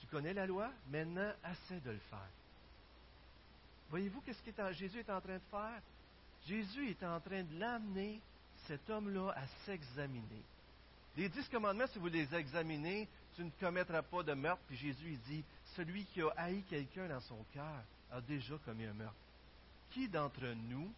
[0.00, 2.28] Tu connais la loi, maintenant, assez de le faire.
[3.90, 5.80] Voyez-vous qu'est-ce que Jésus est en train de faire?
[6.46, 8.20] Jésus est en train de l'amener,
[8.66, 10.42] cet homme-là, à s'examiner.
[11.20, 13.06] Les dix commandements, si vous les examinez,
[13.36, 14.62] tu ne commettras pas de meurtre.
[14.66, 15.44] Puis Jésus il dit,
[15.76, 19.18] celui qui a haï quelqu'un dans son cœur a déjà commis un meurtre.
[19.90, 20.90] Qui d'entre nous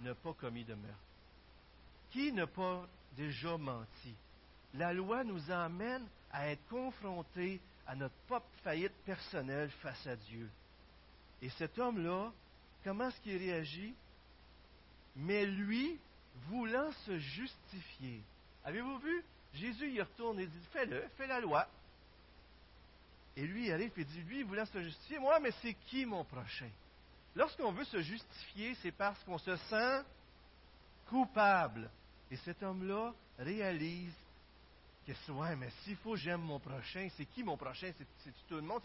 [0.00, 1.00] n'a pas commis de meurtre?
[2.10, 4.14] Qui n'a pas déjà menti?
[4.74, 10.50] La loi nous emmène à être confrontés à notre propre faillite personnelle face à Dieu.
[11.40, 12.30] Et cet homme-là,
[12.84, 13.94] comment est-ce qu'il réagit?
[15.16, 15.98] Mais lui,
[16.50, 18.22] voulant se justifier.
[18.62, 19.24] Avez-vous vu?
[19.56, 21.66] Jésus y retourne et dit Fais-le, fais la loi.
[23.36, 25.18] Et lui, il arrive et dit Lui, il voulait se justifier.
[25.18, 26.70] Moi, mais c'est qui mon prochain?
[27.34, 30.02] Lorsqu'on veut se justifier, c'est parce qu'on se sent
[31.08, 31.90] coupable.
[32.30, 34.14] Et cet homme-là réalise
[35.06, 37.92] que, ouais, mais s'il faut j'aime mon prochain, c'est qui mon prochain?
[38.24, 38.82] C'est tout le monde?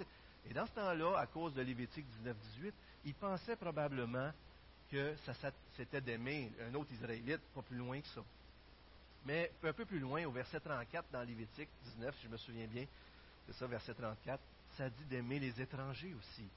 [0.49, 2.71] Et dans ce temps-là, à cause de Lévitique 19-18,
[3.05, 4.31] il pensait probablement
[4.91, 5.15] que
[5.75, 8.21] c'était d'aimer un autre Israélite, pas plus loin que ça.
[9.25, 12.67] Mais un peu plus loin, au verset 34 dans Lévitique 19, si je me souviens
[12.67, 12.85] bien,
[13.45, 14.41] c'est ça, verset 34,
[14.77, 16.47] ça dit d'aimer les étrangers aussi.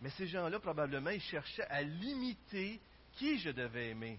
[0.00, 2.80] Mais ces gens-là, probablement, ils cherchaient à limiter
[3.14, 4.18] qui je devais aimer.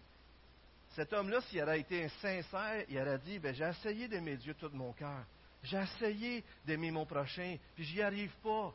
[0.95, 4.69] Cet homme-là, s'il aurait été sincère, il aurait dit, ben, j'ai essayé d'aimer Dieu tout
[4.73, 5.25] mon cœur.
[5.63, 8.73] J'ai essayé d'aimer mon prochain, puis j'y arrive pas.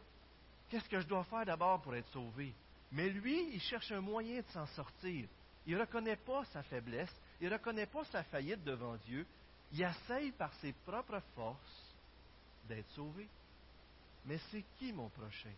[0.71, 2.53] Qu'est-ce que je dois faire d'abord pour être sauvé?
[2.93, 5.27] Mais lui, il cherche un moyen de s'en sortir.
[5.67, 9.27] Il ne reconnaît pas sa faiblesse, il ne reconnaît pas sa faillite devant Dieu.
[9.73, 11.95] Il essaye par ses propres forces
[12.69, 13.27] d'être sauvé.
[14.25, 15.53] Mais c'est qui mon prochain?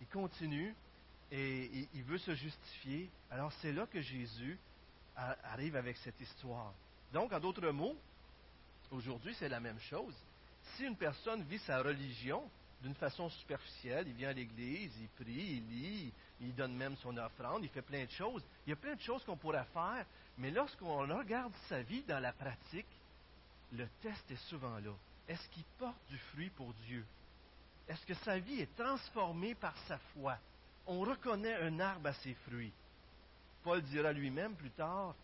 [0.00, 0.74] Il continue
[1.30, 3.10] et il veut se justifier.
[3.30, 4.58] Alors c'est là que Jésus
[5.16, 6.72] arrive avec cette histoire.
[7.12, 7.96] Donc, en d'autres mots,
[8.90, 10.14] aujourd'hui c'est la même chose.
[10.76, 12.48] Si une personne vit sa religion
[12.82, 17.16] d'une façon superficielle, il vient à l'église, il prie, il lit, il donne même son
[17.16, 18.44] offrande, il fait plein de choses.
[18.66, 20.06] Il y a plein de choses qu'on pourrait faire,
[20.38, 22.86] mais lorsqu'on regarde sa vie dans la pratique,
[23.72, 24.92] le test est souvent là.
[25.28, 27.04] Est-ce qu'il porte du fruit pour Dieu?
[27.88, 30.38] Est-ce que sa vie est transformée par sa foi?
[30.86, 32.72] On reconnaît un arbre à ses fruits.
[33.62, 35.14] Paul dira lui-même plus tard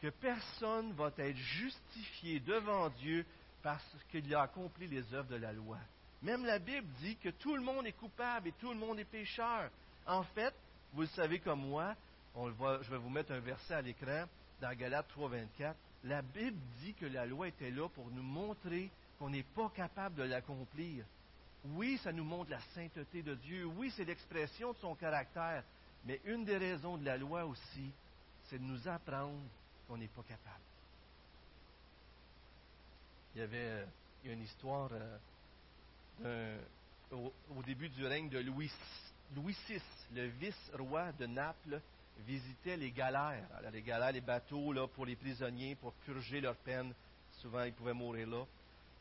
[0.00, 3.24] que personne va être justifié devant Dieu
[3.62, 5.78] parce qu'il a accompli les œuvres de la loi.
[6.22, 9.04] Même la Bible dit que tout le monde est coupable et tout le monde est
[9.04, 9.70] pécheur.
[10.10, 10.52] En fait,
[10.92, 11.94] vous le savez comme moi,
[12.34, 14.24] je vais vous mettre un verset à l'écran
[14.60, 15.76] dans Galates 3, 24.
[16.02, 20.16] La Bible dit que la loi était là pour nous montrer qu'on n'est pas capable
[20.16, 21.04] de l'accomplir.
[21.64, 23.66] Oui, ça nous montre la sainteté de Dieu.
[23.66, 25.62] Oui, c'est l'expression de son caractère.
[26.04, 27.92] Mais une des raisons de la loi aussi,
[28.48, 29.38] c'est de nous apprendre
[29.86, 30.64] qu'on n'est pas capable.
[33.36, 33.86] Il y avait
[34.24, 34.90] une histoire
[36.24, 36.58] euh,
[37.12, 38.72] au, début du règne de Louis,
[39.36, 39.80] Louis VI,
[40.14, 41.80] le vice-roi de Naples,
[42.26, 43.46] visitait les galères.
[43.72, 46.92] les galères, les bateaux là, pour les prisonniers, pour purger leur peine.
[47.40, 48.44] Souvent, ils pouvaient mourir là.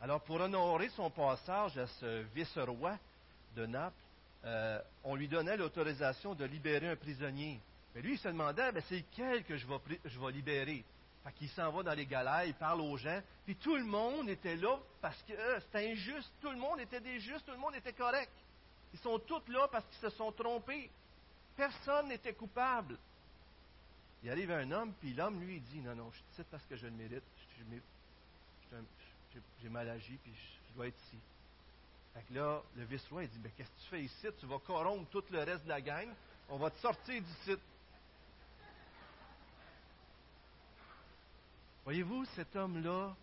[0.01, 2.97] Alors, pour honorer son passage à ce vice-roi
[3.55, 3.95] de Naples,
[4.45, 7.59] euh, on lui donnait l'autorisation de libérer un prisonnier.
[7.93, 10.85] Mais lui, il se demandait, c'est lequel que je vais, je vais libérer?
[11.23, 14.29] Fait qu'il s'en va dans les galères, il parle aux gens, puis tout le monde
[14.29, 17.57] était là parce que euh, c'était injuste, tout le monde était des justes, tout le
[17.57, 18.31] monde était correct.
[18.93, 20.89] Ils sont tous là parce qu'ils se sont trompés.
[21.55, 22.97] Personne n'était coupable.
[24.23, 26.75] Il arrive un homme, puis l'homme, lui, il dit, non, non, je suis parce que
[26.75, 27.23] je le mérite,
[29.61, 31.17] j'ai mal agi, puis je, dois être ici.
[32.13, 34.27] Fait que là, le vice-roi, il dit, mais qu'est-ce que tu fais ici?
[34.39, 36.09] Tu vas corrompre tout le reste de la gang,
[36.49, 37.55] on va te sortir d'ici.
[41.85, 43.15] Voyez-vous, cet homme-là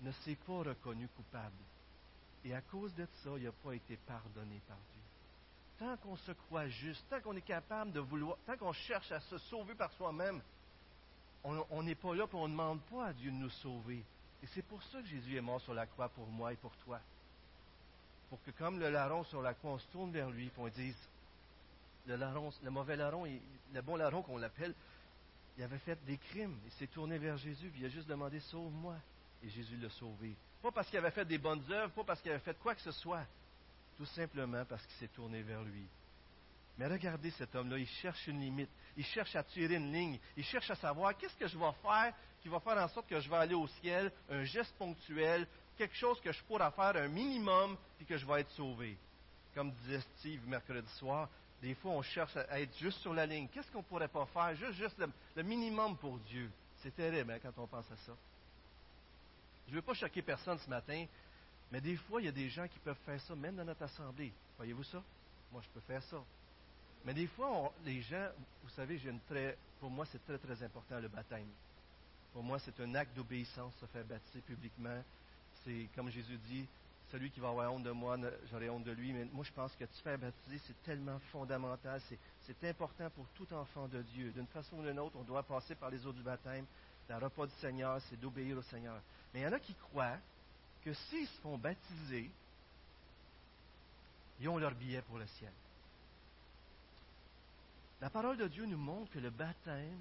[0.00, 1.62] ne s'est pas reconnu coupable.
[2.44, 5.03] Et à cause de ça, il n'a pas été pardonné par Dieu.
[5.78, 9.20] Tant qu'on se croit juste, tant qu'on est capable de vouloir, tant qu'on cherche à
[9.20, 10.40] se sauver par soi-même,
[11.42, 14.02] on n'est pas là pour on ne demande pas à Dieu de nous sauver.
[14.42, 16.74] Et c'est pour ça que Jésus est mort sur la croix pour moi et pour
[16.78, 17.00] toi.
[18.30, 20.68] Pour que comme le larron sur la croix, on se tourne vers lui et on
[20.68, 20.96] dise,
[22.06, 23.24] le, larron, le mauvais larron,
[23.72, 24.74] le bon larron qu'on l'appelle,
[25.56, 26.58] il avait fait des crimes.
[26.66, 28.96] Il s'est tourné vers Jésus, puis il a juste demandé Sauve-moi.
[29.42, 30.34] Et Jésus l'a sauvé.
[30.62, 32.80] Pas parce qu'il avait fait des bonnes œuvres, pas parce qu'il avait fait quoi que
[32.80, 33.24] ce soit.
[33.96, 35.86] Tout simplement parce qu'il s'est tourné vers lui.
[36.78, 40.44] Mais regardez cet homme-là, il cherche une limite, il cherche à tirer une ligne, il
[40.44, 43.30] cherche à savoir qu'est-ce que je vais faire qui va faire en sorte que je
[43.30, 45.46] vais aller au ciel, un geste ponctuel,
[45.78, 48.98] quelque chose que je pourrais faire un minimum, puis que je vais être sauvé.
[49.54, 51.28] Comme disait Steve mercredi soir,
[51.62, 53.48] des fois, on cherche à être juste sur la ligne.
[53.48, 54.54] Qu'est-ce qu'on ne pourrait pas faire?
[54.56, 55.02] Juste, juste
[55.34, 56.50] le, minimum pour Dieu.
[56.82, 58.12] C'est terrible hein, quand on pense à ça.
[59.66, 61.06] Je ne veux pas choquer personne ce matin,
[61.70, 63.82] mais des fois, il y a des gens qui peuvent faire ça, même dans notre
[63.82, 64.32] assemblée.
[64.56, 65.02] Voyez-vous ça?
[65.52, 66.22] Moi, je peux faire ça.
[67.04, 68.28] Mais des fois, les gens,
[68.62, 71.48] vous savez, j'ai une très, pour moi, c'est très, très important le baptême.
[72.32, 75.02] Pour moi, c'est un acte d'obéissance, se faire baptiser publiquement.
[75.64, 76.66] C'est, comme Jésus dit,
[77.12, 78.16] celui qui va avoir honte de moi,
[78.50, 79.12] j'aurai honte de lui.
[79.12, 82.00] Mais moi, je pense que te faire baptiser, c'est tellement fondamental.
[82.42, 84.32] C'est important pour tout enfant de Dieu.
[84.32, 86.64] D'une façon ou d'une autre, on doit passer par les eaux du baptême.
[87.08, 88.98] Le repas du Seigneur, c'est d'obéir au Seigneur.
[89.32, 90.16] Mais il y en a qui croient
[90.84, 92.30] que s'ils se font baptiser,
[94.40, 95.52] ils ont leur billet pour le ciel.
[98.00, 99.98] La parole de Dieu nous montre que le baptême,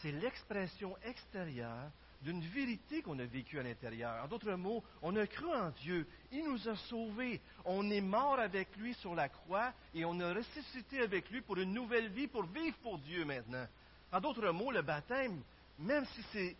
[0.00, 1.90] c'est l'expression extérieure
[2.22, 4.22] d'une vérité qu'on a vécue à l'intérieur.
[4.22, 8.38] En d'autres mots, on a cru en Dieu, il nous a sauvés, on est mort
[8.38, 12.28] avec lui sur la croix et on a ressuscité avec lui pour une nouvelle vie,
[12.28, 13.66] pour vivre pour Dieu maintenant.
[14.12, 15.42] En d'autres mots, le baptême,
[15.78, 16.56] même si c'est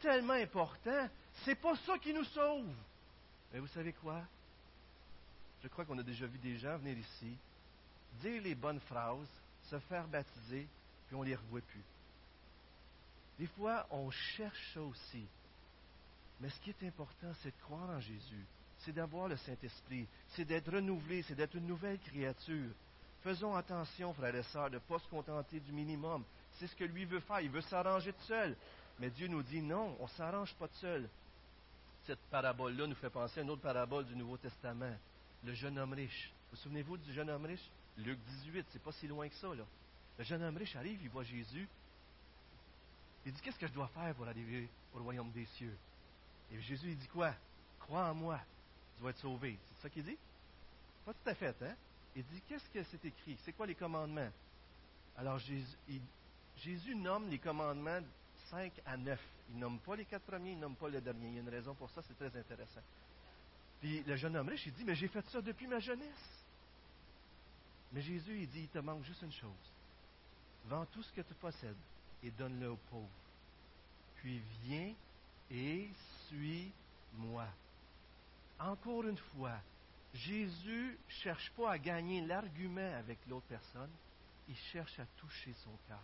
[0.00, 1.08] tellement important,
[1.44, 2.74] c'est pas ça qui nous sauve.
[3.52, 4.22] Mais vous savez quoi?
[5.62, 7.36] Je crois qu'on a déjà vu des gens venir ici,
[8.20, 9.28] dire les bonnes phrases,
[9.64, 10.68] se faire baptiser,
[11.06, 11.84] puis on ne les revoit plus.
[13.38, 15.26] Des fois, on cherche ça aussi.
[16.40, 18.44] Mais ce qui est important, c'est de croire en Jésus.
[18.78, 20.06] C'est d'avoir le Saint-Esprit.
[20.30, 21.22] C'est d'être renouvelé.
[21.22, 22.70] C'est d'être une nouvelle créature.
[23.22, 26.24] Faisons attention, frères et sœurs, de ne pas se contenter du minimum.
[26.52, 27.40] C'est ce que lui veut faire.
[27.40, 28.56] Il veut s'arranger tout seul.
[28.98, 31.08] Mais Dieu nous dit non, on ne s'arrange pas tout seul.
[32.06, 34.96] Cette parabole-là nous fait penser à une autre parabole du Nouveau Testament.
[35.42, 36.30] Le jeune homme riche.
[36.50, 37.68] Vous souvenez-vous du jeune homme riche?
[37.98, 39.64] Luc 18, c'est pas si loin que ça, là.
[40.16, 41.68] Le jeune homme riche arrive, il voit Jésus.
[43.24, 45.76] Il dit, qu'est-ce que je dois faire pour arriver au royaume des cieux?
[46.52, 47.34] Et Jésus, il dit quoi?
[47.80, 48.40] Crois en moi,
[48.96, 49.58] tu vas être sauvé.
[49.68, 50.16] C'est ça qu'il dit?
[51.04, 51.74] Pas tout à fait, hein?
[52.14, 53.36] Il dit, qu'est-ce que c'est écrit?
[53.44, 54.30] C'est quoi les commandements?
[55.16, 58.00] Alors Jésus, nomme les commandements
[58.50, 59.20] 5 à 9.
[59.50, 61.28] Il nomme pas les quatre premiers, il nomme pas le dernier.
[61.28, 62.82] Il y a une raison pour ça, c'est très intéressant.
[63.80, 66.44] Puis le jeune homme riche, il dit, mais j'ai fait ça depuis ma jeunesse.
[67.92, 69.72] Mais Jésus, il dit, il te manque juste une chose.
[70.66, 71.76] Vends tout ce que tu possèdes
[72.22, 73.08] et donne-le aux pauvres.
[74.16, 74.92] Puis viens
[75.50, 75.88] et
[76.28, 77.46] suis-moi.
[78.58, 79.60] Encore une fois,
[80.14, 83.90] Jésus ne cherche pas à gagner l'argument avec l'autre personne,
[84.48, 86.00] il cherche à toucher son cœur.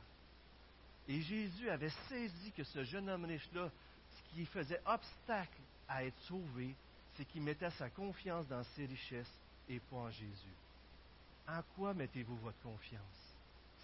[1.08, 3.70] Et Jésus avait saisi que ce jeune homme riche-là,
[4.10, 6.74] ce qui faisait obstacle à être sauvé,
[7.16, 9.32] c'est qu'il mettait sa confiance dans ses richesses
[9.68, 10.56] et pas en Jésus.
[11.48, 13.34] En quoi mettez-vous votre confiance?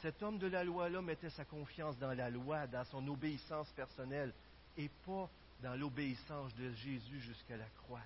[0.00, 4.32] Cet homme de la loi-là mettait sa confiance dans la loi, dans son obéissance personnelle,
[4.76, 5.28] et pas
[5.60, 8.04] dans l'obéissance de Jésus jusqu'à la croix.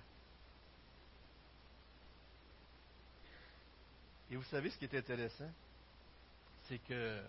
[4.31, 5.51] Et vous savez ce qui est intéressant?
[6.67, 7.21] C'est que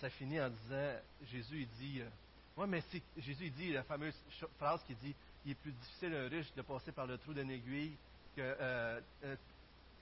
[0.00, 0.94] ça finit en disant,
[1.30, 2.82] Jésus il dit, euh, mais
[3.18, 4.14] Jésus il dit la fameuse
[4.58, 7.34] phrase qui dit, il est plus difficile à un riche de passer par le trou
[7.34, 7.96] d'une aiguille
[8.36, 9.36] que, euh, euh,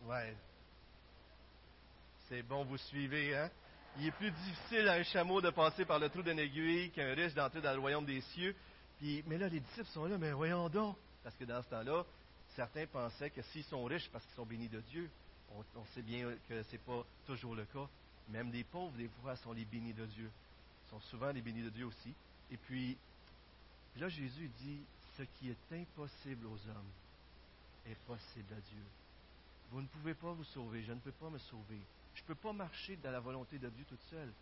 [0.05, 0.35] ouais,
[2.29, 3.51] c'est bon, vous suivez, hein?
[3.99, 7.15] Il est plus difficile à un chameau de passer par le trou d'une aiguille qu'un
[7.15, 8.55] riche d'entrer dans le royaume des cieux.
[8.99, 10.97] Puis, mais là, les disciples sont là, mais voyons donc.
[11.25, 12.05] Parce que dans ce temps-là,
[12.55, 15.11] certains pensaient que s'ils sont riches parce qu'ils sont bénis de Dieu,
[15.75, 17.89] on, sait bien que ce n'est pas toujours le cas.
[18.31, 20.31] Même les pauvres, des fois, sont les bénis de Dieu.
[20.87, 22.13] Ils sont souvent les bénis de Dieu aussi.
[22.51, 22.97] Et puis,
[23.97, 24.81] là, Jésus dit,
[25.17, 26.93] ce qui est impossible aux hommes
[27.87, 28.85] est possible à Dieu.
[29.71, 31.81] Vous ne pouvez pas vous sauver, je ne peux pas me sauver.
[32.15, 34.33] Je ne peux pas marcher dans la volonté de Dieu toute seule.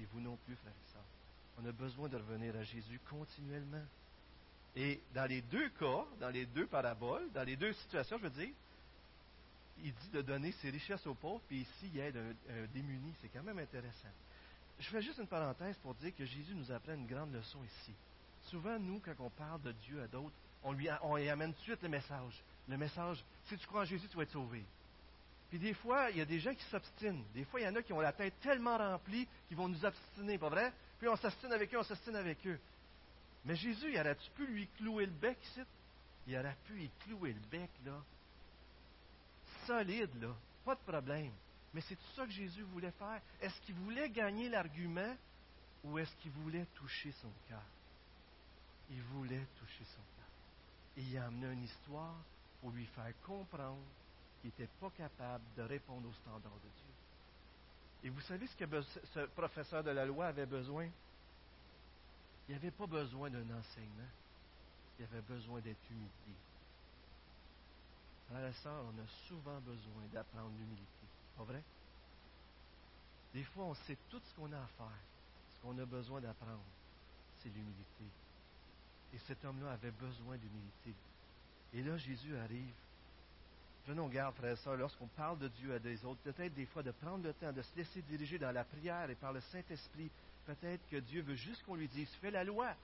[0.00, 1.02] Et vous non plus, frère et sœurs.
[1.60, 3.84] On a besoin de revenir à Jésus continuellement.
[4.76, 8.30] Et dans les deux cas, dans les deux paraboles, dans les deux situations, je veux
[8.30, 8.52] dire,
[9.84, 13.12] il dit de donner ses richesses aux pauvres, puis ici, il aide un, démuni.
[13.20, 14.08] C'est quand même intéressant.
[14.78, 17.92] Je fais juste une parenthèse pour dire que Jésus nous apprend une grande leçon ici.
[18.44, 21.60] Souvent, nous, quand on parle de Dieu à d'autres, on lui, on lui amène tout
[21.60, 22.42] de suite le message.
[22.68, 24.64] Le message, si tu crois en Jésus, tu vas être sauvé.
[25.48, 27.24] Puis des fois, il y a des gens qui s'obstinent.
[27.34, 29.84] Des fois, il y en a qui ont la tête tellement remplie qu'ils vont nous
[29.84, 30.72] obstiner, pas vrai?
[30.98, 32.58] Puis on s'obstine avec eux, on s'obstine avec eux.
[33.44, 35.60] Mais Jésus, il aurait-tu pu lui clouer le bec ici?
[36.26, 38.02] Il aurait pu y clouer le bec, là.
[39.68, 40.34] Solide, là.
[40.64, 41.32] Pas de problème.
[41.74, 43.20] Mais c'est tout ça que Jésus voulait faire.
[43.40, 45.14] Est-ce qu'il voulait gagner l'argument
[45.84, 47.62] ou est-ce qu'il voulait toucher son cœur?
[48.90, 50.26] Il voulait toucher son cœur.
[50.96, 52.16] Et il a amené une histoire
[52.62, 53.84] pour lui faire comprendre
[54.40, 56.94] qui n'était pas capable de répondre aux standards de Dieu.
[58.04, 60.88] Et vous savez ce que ce professeur de la loi avait besoin?
[62.48, 64.08] Il n'avait pas besoin d'un enseignement.
[64.98, 66.36] Il avait besoin d'être humilié.
[68.30, 71.06] Frères et sœurs, on a souvent besoin d'apprendre l'humilité.
[71.36, 71.62] Pas vrai?
[73.32, 75.00] Des fois, on sait tout ce qu'on a à faire.
[75.54, 76.64] Ce qu'on a besoin d'apprendre,
[77.42, 78.04] c'est l'humilité.
[79.14, 80.94] Et cet homme-là avait besoin d'humilité.
[81.74, 82.74] Et là, Jésus arrive
[83.88, 86.82] Prenons garde, frères et sœurs, lorsqu'on parle de Dieu à des autres, peut-être des fois
[86.82, 90.10] de prendre le temps de se laisser diriger dans la prière et par le Saint-Esprit.
[90.44, 92.74] Peut-être que Dieu veut juste qu'on lui dise Fais la loi,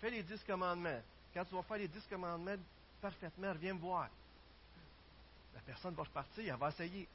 [0.00, 1.02] fais les dix commandements.
[1.34, 2.56] Quand tu vas faire les dix commandements
[3.02, 4.08] parfaitement, reviens voir.
[5.54, 7.08] La personne va repartir, elle va essayer.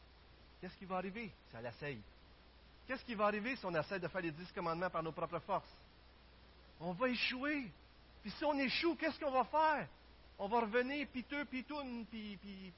[0.59, 2.01] Qu'est-ce qui va arriver si elle essaye?
[2.87, 5.39] Qu'est-ce qui va arriver si on essaie de faire les dix commandements par nos propres
[5.39, 5.69] forces?
[6.79, 7.69] On va échouer.
[8.21, 9.87] Puis si on échoue, qu'est-ce qu'on va faire?
[10.37, 12.73] On va revenir piteux, pitoune, puis, puis,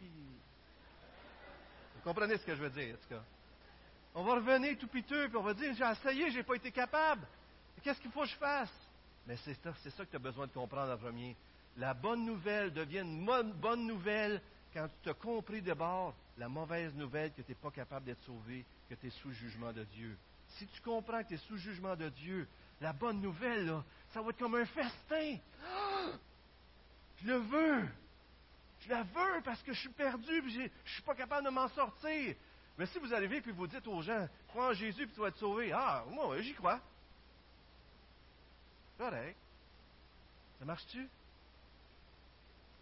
[1.96, 3.24] vous comprenez ce que je veux dire, en tout cas?
[4.16, 6.72] On va revenir tout piteux, puis on va dire, j'ai essayé, je n'ai pas été
[6.72, 7.26] capable.
[7.84, 8.74] Qu'est-ce qu'il faut que je fasse?
[9.28, 11.36] Mais c'est ça, c'est ça que tu as besoin de comprendre en premier.
[11.78, 14.42] La bonne nouvelle devient une bonne nouvelle
[14.74, 18.66] quand tu as compris d'abord la mauvaise nouvelle que tu n'es pas capable d'être sauvé,
[18.90, 20.18] que tu es sous jugement de Dieu.
[20.50, 22.48] Si tu comprends que tu es sous jugement de Dieu,
[22.80, 23.74] la bonne nouvelle,
[24.14, 25.38] ça va être comme un festin.
[27.22, 27.88] Je le veux.
[28.82, 31.68] Je la veux parce que je suis perdu je ne suis pas capable de m'en
[31.70, 32.36] sortir.
[32.78, 35.28] Mais si vous arrivez et vous dites aux gens, crois en Jésus et tu vas
[35.28, 36.80] être sauvé, ah, moi, j'y crois.
[38.98, 39.38] correct.
[40.58, 41.08] Ça marche-tu?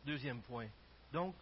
[0.05, 0.67] Deuxième point.
[1.11, 1.35] Donc,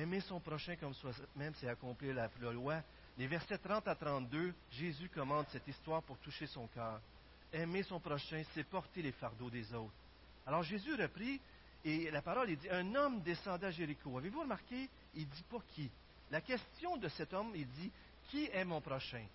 [0.00, 2.82] aimer son prochain comme soi-même, c'est accomplir la, loi.
[3.18, 7.00] Les versets 30 à 32, Jésus commande cette histoire pour toucher son cœur.
[7.52, 9.92] Aimer son prochain, c'est porter les fardeaux des autres.
[10.46, 11.40] Alors Jésus reprit,
[11.84, 14.16] et la parole, il dit, un homme descendait à Jéricho.
[14.16, 14.88] Avez-vous remarqué?
[15.14, 15.90] Il dit pas qui?
[16.30, 17.90] La question de cet homme, il dit,
[18.28, 19.26] qui est mon prochain?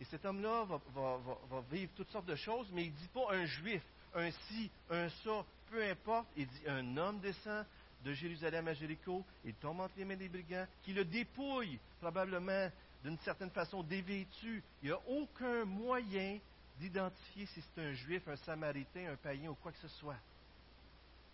[0.00, 3.44] Et cet homme-là va, vivre toutes sortes de choses, mais il ne dit pas un
[3.46, 3.82] juif,
[4.14, 6.28] un ci, un ça, peu importe.
[6.36, 7.66] Il dit, un homme descend
[8.04, 12.70] de Jérusalem à Jéricho, il tombe entre les mains des brigands, qui le dépouille, probablement
[13.02, 14.62] d'une certaine façon dévêtu.
[14.82, 16.38] Il n'y a aucun moyen
[16.78, 20.16] d'identifier si c'est un juif, un samaritain, un païen ou quoi que ce soit.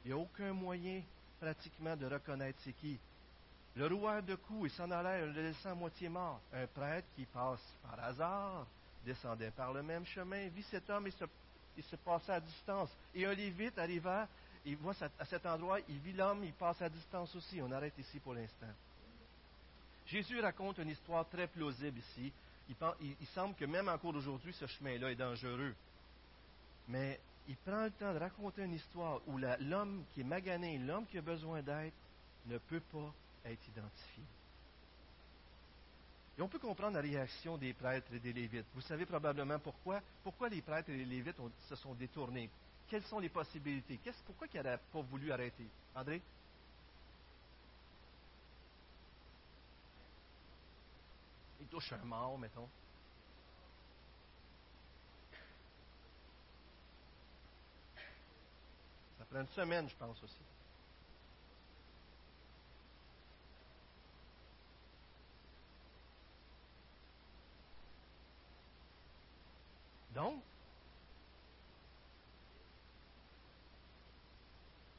[0.04, 1.02] Il n'y a aucun moyen
[1.40, 2.98] pratiquement de reconnaître c'est qui.
[3.76, 6.40] Le roueur de coups, il s'en allait, le laissant à moitié mort.
[6.52, 8.66] Un prêtre qui passe par hasard,
[9.04, 11.24] descendait par le même chemin, vit cet homme et se,
[11.76, 12.90] il se passait à distance.
[13.14, 14.28] Et un lévite arriva
[14.64, 17.60] il voit à cet endroit, il vit l'homme, il passe à distance aussi.
[17.62, 18.66] On arrête ici pour l'instant.
[20.06, 22.32] Jésus raconte une histoire très plausible ici.
[22.68, 25.74] Il, semble que même encore aujourd'hui, ce chemin-là est dangereux.
[26.88, 31.06] Mais il prend le temps de raconter une histoire où l'homme qui est magané, l'homme
[31.06, 31.92] qui a besoin d'aide,
[32.46, 33.12] ne peut pas
[33.44, 34.24] être identifié.
[36.38, 38.66] Et on peut comprendre la réaction des prêtres et des lévites.
[38.74, 40.00] Vous savez probablement pourquoi.
[40.22, 41.36] Pourquoi les prêtres et les lévites
[41.68, 42.48] se sont détournés?
[42.90, 44.00] Quelles sont les possibilités?
[44.26, 45.66] pourquoi il n'aurait pas voulu arrêter?
[45.94, 46.20] André?
[51.60, 52.68] Il touche un mort, mettons.
[59.18, 60.42] Ça prend une semaine, je pense aussi.
[70.12, 70.42] Donc,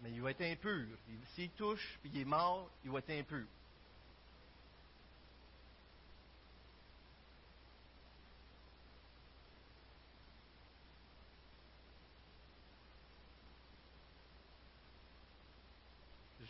[0.01, 0.87] mais il va être impur.
[1.35, 3.45] S'il touche puis il est mort, il va être impur.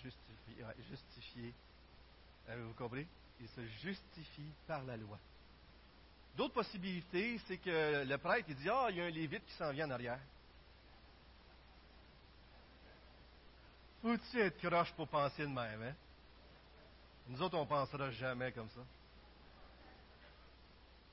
[0.02, 0.66] Justifié.
[0.90, 1.54] justifié.
[2.48, 3.06] Avez-vous compris?
[3.40, 5.20] Il se justifie par la loi.
[6.36, 9.54] D'autres possibilités, c'est que le prêtre il dit Ah, il y a un lévite qui
[9.54, 10.20] s'en vient en arrière.
[14.02, 15.94] Faut-tu être croche pour penser de même, hein?
[17.28, 18.82] Nous autres, on ne pensera jamais comme ça.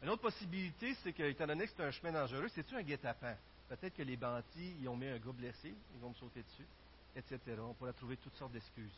[0.03, 3.37] Une autre possibilité, c'est que, étant donné que c'est un chemin dangereux, c'est-tu un guet-apens?
[3.69, 6.67] Peut-être que les bandits, ils ont mis un gars blessé, ils vont me sauter dessus,
[7.15, 7.39] etc.
[7.61, 8.95] On pourrait trouver toutes sortes d'excuses.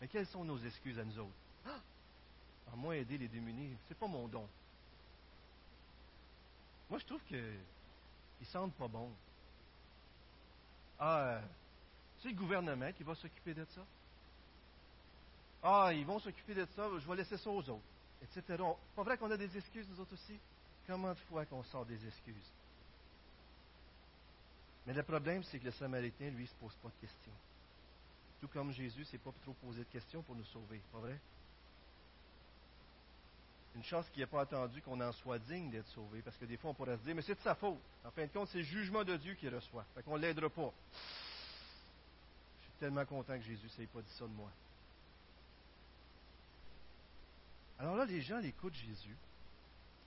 [0.00, 1.30] Mais quelles sont nos excuses à nous autres?
[1.66, 1.78] Ah!
[2.72, 4.46] À moi, aider les démunis, c'est pas mon don.
[6.90, 9.10] Moi, je trouve qu'ils sentent pas bon.
[10.98, 11.40] Ah,
[12.20, 13.84] c'est le gouvernement qui va s'occuper de ça?
[15.62, 17.80] Ah, ils vont s'occuper de ça, je vais laisser ça aux autres,
[18.22, 18.62] etc.
[18.94, 20.38] Pas vrai qu'on a des excuses, nous autres aussi?
[20.86, 22.52] Comment de fois qu'on sort des excuses?
[24.86, 27.32] Mais le problème, c'est que le Samaritain, lui, ne se pose pas de questions.
[28.40, 31.18] Tout comme Jésus ne s'est pas trop posé de questions pour nous sauver, pas vrai?
[33.74, 36.56] Une chance qu'il n'ait pas attendu qu'on en soit digne d'être sauvé, parce que des
[36.56, 37.78] fois, on pourrait se dire, mais c'est de sa faute.
[38.04, 39.84] En fin de compte, c'est le jugement de Dieu qu'il reçoit.
[39.94, 40.72] Fait qu'on ne l'aidera pas
[42.78, 44.50] tellement content que Jésus ne pas dit ça de moi.
[47.78, 49.16] Alors là, les gens écoutent Jésus.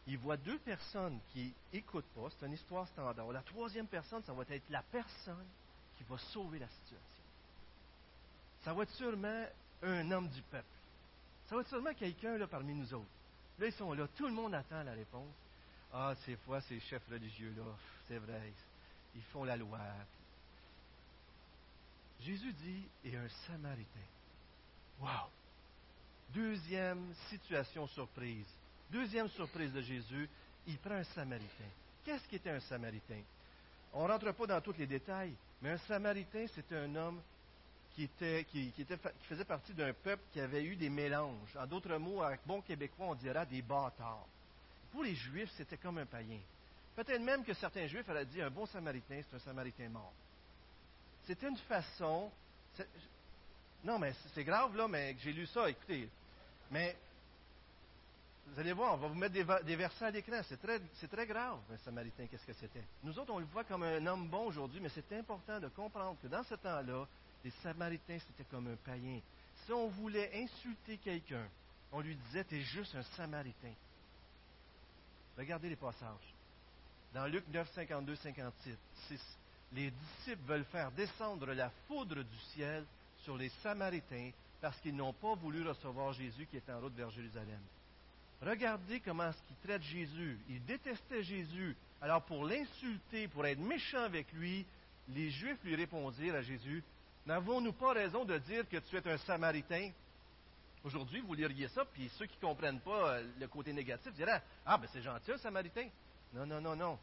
[0.07, 2.28] Ils voient deux personnes qui n'écoutent pas.
[2.32, 3.32] C'est une histoire standard.
[3.32, 5.45] La troisième personne, ça va être la personne
[5.97, 7.24] qui va sauver la situation.
[8.63, 9.45] Ça va être sûrement
[9.84, 10.65] un homme du peuple.
[11.47, 13.05] Ça va être sûrement quelqu'un là parmi nous autres.
[13.59, 14.07] Là, ils sont là.
[14.15, 15.34] Tout le monde attend la réponse.
[15.93, 17.63] Ah, ces fois, ces chefs religieux-là,
[18.07, 18.53] c'est vrai.
[19.15, 19.80] Ils font la loi.
[22.22, 23.99] Jésus dit, et un Samaritain.
[24.99, 25.30] Wow!
[26.30, 28.45] Deuxième situation surprise.
[28.91, 30.30] Deuxième surprise de Jésus,
[30.67, 31.69] il prend un Samaritain.
[32.05, 33.22] Qu'est-ce qu'était un Samaritain?
[33.93, 37.22] On ne rentre pas dans tous les détails, mais un Samaritain, c'était un homme
[37.95, 38.72] qui, était, qui,
[39.28, 41.55] faisait partie d'un peuple qui avait eu des mélanges.
[41.57, 44.28] En d'autres mots, avec bon québécois, on dirait des bâtards.
[44.91, 46.39] Pour les Juifs, c'était comme un païen.
[46.95, 50.13] Peut-être même que certains Juifs auraient dit un bon Samaritain, c'est un Samaritain mort.
[51.26, 52.32] C'était une façon.
[53.84, 56.09] Non, mais c'est grave, là, mais j'ai lu ça, écoutez.
[56.69, 56.95] Mais
[58.47, 60.41] vous allez voir, on va vous mettre des, versets à l'écran.
[60.47, 62.84] C'est très, très grave, un Samaritain, qu'est-ce que c'était?
[63.03, 66.17] Nous autres, on le voit comme un homme bon aujourd'hui, mais c'est important de comprendre
[66.22, 67.07] que dans ce temps-là,
[67.43, 69.19] les Samaritains, c'était comme un païen.
[69.65, 71.47] Si on voulait insulter quelqu'un,
[71.91, 73.74] on lui disait, tu es juste un Samaritain.
[75.38, 76.36] Regardez les passages.
[77.13, 79.19] Dans Luc 9, 52, 56,
[79.74, 82.86] les disciples veulent faire descendre la foudre du ciel
[83.24, 87.09] sur les Samaritains parce qu'ils n'ont pas voulu recevoir Jésus qui est en route vers
[87.09, 87.61] Jérusalem.
[88.41, 90.39] Regardez comment est-ce qu'ils traitent Jésus.
[90.49, 91.76] Ils détestaient Jésus.
[92.01, 94.65] Alors pour l'insulter, pour être méchants avec lui,
[95.09, 96.84] les Juifs lui répondirent à Jésus,
[97.26, 99.91] N'avons-nous pas raison de dire que tu es un Samaritain
[100.84, 104.41] Aujourd'hui, vous liriez ça, puis ceux qui ne comprennent pas euh, le côté négatif diraient
[104.65, 105.88] Ah, ben c'est gentil, un Samaritain.
[106.34, 106.99] Non, non, non, non.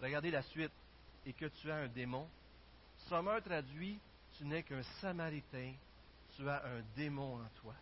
[0.00, 0.72] Regardez la suite.
[1.26, 2.28] Et que tu as un démon.
[3.08, 3.98] Sommeur traduit
[4.38, 5.72] Tu n'es qu'un Samaritain.
[6.36, 7.74] Tu as un démon en toi.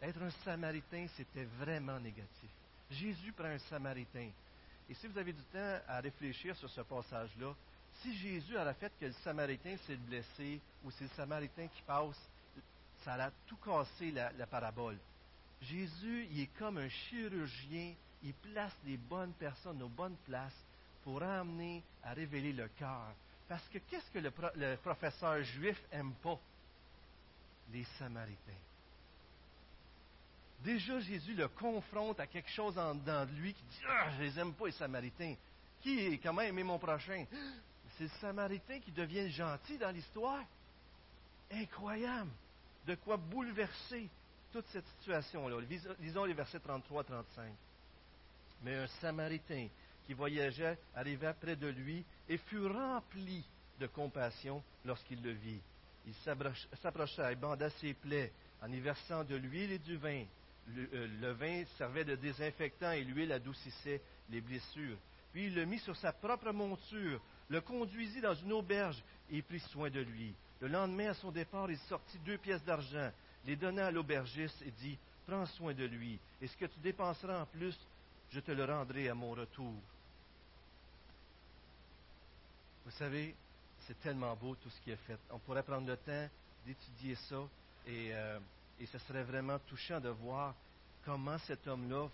[0.00, 2.50] Être un Samaritain, c'était vraiment négatif.
[2.90, 4.30] Jésus prend un Samaritain.
[4.88, 7.54] Et si vous avez du temps à réfléchir sur ce passage-là,
[8.00, 12.16] si Jésus a fait que le Samaritain s'est blessé, ou c'est le Samaritain qui passe,
[13.04, 14.96] ça a tout cassé la, la parabole.
[15.62, 20.64] Jésus, il est comme un chirurgien, il place les bonnes personnes aux bonnes places
[21.08, 23.14] pour amener à révéler le cœur.
[23.48, 26.38] Parce que qu'est-ce que le, professeur juif aime pas?
[27.72, 28.52] Les Samaritains.
[30.62, 34.22] Déjà, Jésus le confronte à quelque chose en dedans de lui qui dit Ah, je
[34.22, 35.34] les aime pas, les Samaritains.
[35.80, 37.24] Qui est comment aimer mon prochain?
[37.96, 40.44] C'est le Samaritain qui devient gentil dans l'histoire.
[41.50, 42.30] Incroyable
[42.86, 44.10] de quoi bouleverser
[44.52, 45.56] toute cette situation-là.
[46.00, 47.22] Lisons les versets 33-35.
[48.62, 49.68] Mais un Samaritain
[50.08, 53.44] qui voyageait arriva près de lui et fut rempli
[53.78, 55.60] de compassion lorsqu'il le vit.
[56.06, 56.14] Il
[56.80, 58.32] s'approcha et banda ses plaies
[58.62, 60.24] en y versant de l'huile et du vin.
[60.68, 64.00] Le, euh, le, vin servait de désinfectant et l'huile adoucissait
[64.30, 64.96] les blessures.
[65.30, 69.60] Puis il le mit sur sa propre monture, le conduisit dans une auberge et prit
[69.60, 70.34] soin de lui.
[70.62, 73.12] Le lendemain, à son départ, il sortit deux pièces d'argent,
[73.44, 77.42] les donna à l'aubergiste et dit Prends soin de lui, et ce que tu dépenseras
[77.42, 77.78] en plus,
[78.30, 79.74] je te le rendrai à mon retour.
[82.88, 83.34] Vous savez,
[83.80, 85.18] c'est tellement beau tout ce qui est fait.
[85.28, 86.26] On pourrait prendre le temps
[86.64, 87.46] d'étudier ça,
[87.86, 88.38] et, euh,
[88.80, 90.54] et ce serait vraiment touchant de voir
[91.04, 92.08] comment cet homme-là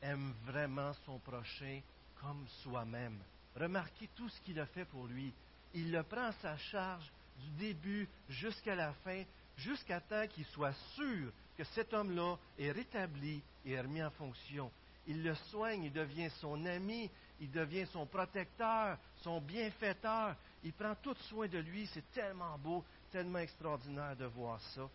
[0.00, 1.80] aime vraiment son prochain
[2.20, 3.18] comme soi-même.
[3.56, 5.34] Remarquez tout ce qu'il a fait pour lui.
[5.74, 9.24] Il le prend à sa charge du début jusqu'à la fin,
[9.56, 14.70] jusqu'à temps qu'il soit sûr que cet homme-là est rétabli et remis en fonction.
[15.08, 17.10] Il le soigne, il devient son ami,
[17.40, 20.34] il devient son protecteur, son bienfaiteur.
[20.64, 21.86] Il prend tout soin de lui.
[21.92, 24.88] C'est tellement beau, tellement extraordinaire de voir ça.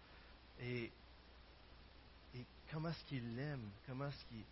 [0.62, 0.92] Et,
[2.72, 3.70] comment est-ce qu'il l'aime?
[3.88, 4.44] Comment est-ce qu'il.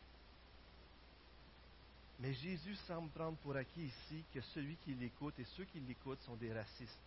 [2.19, 6.21] Mais Jésus semble prendre pour acquis ici que celui qui l'écoute et ceux qui l'écoutent
[6.21, 6.99] sont des racistes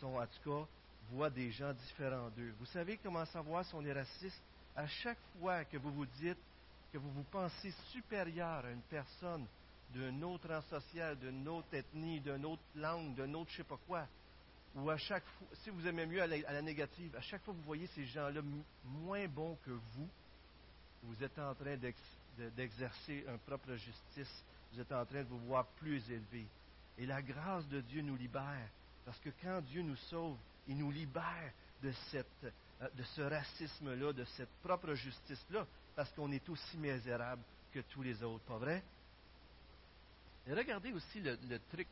[0.00, 0.66] sont, en tout cas,
[1.10, 2.52] voient des gens différents d'eux.
[2.58, 4.40] Vous savez comment savoir si on est raciste?
[4.76, 6.38] À chaque fois que vous vous dites
[6.92, 9.46] que vous vous pensez supérieur à une personne
[9.94, 13.78] d'un autre rang social, d'une autre ethnie, d'une autre langue, d'un autre je sais pas
[13.86, 14.06] quoi,
[14.74, 17.58] ou à chaque fois, si vous aimez mieux à la, négative, à chaque fois que
[17.58, 18.40] vous voyez ces gens-là
[18.84, 20.08] moins bons que vous,
[21.04, 21.76] vous êtes en train
[22.56, 26.46] d'exercer une propre justice, vous êtes en train de vous voir plus élevé.
[26.98, 28.68] Et la grâce de Dieu nous libère
[29.04, 34.24] parce que quand Dieu nous sauve, il nous libère de, euh, de ce racisme-là, de
[34.24, 37.42] cette propre justice-là, parce qu'on est aussi misérable
[37.72, 38.82] que tous les autres, pas vrai?
[40.46, 41.88] Et regardez aussi le, truc.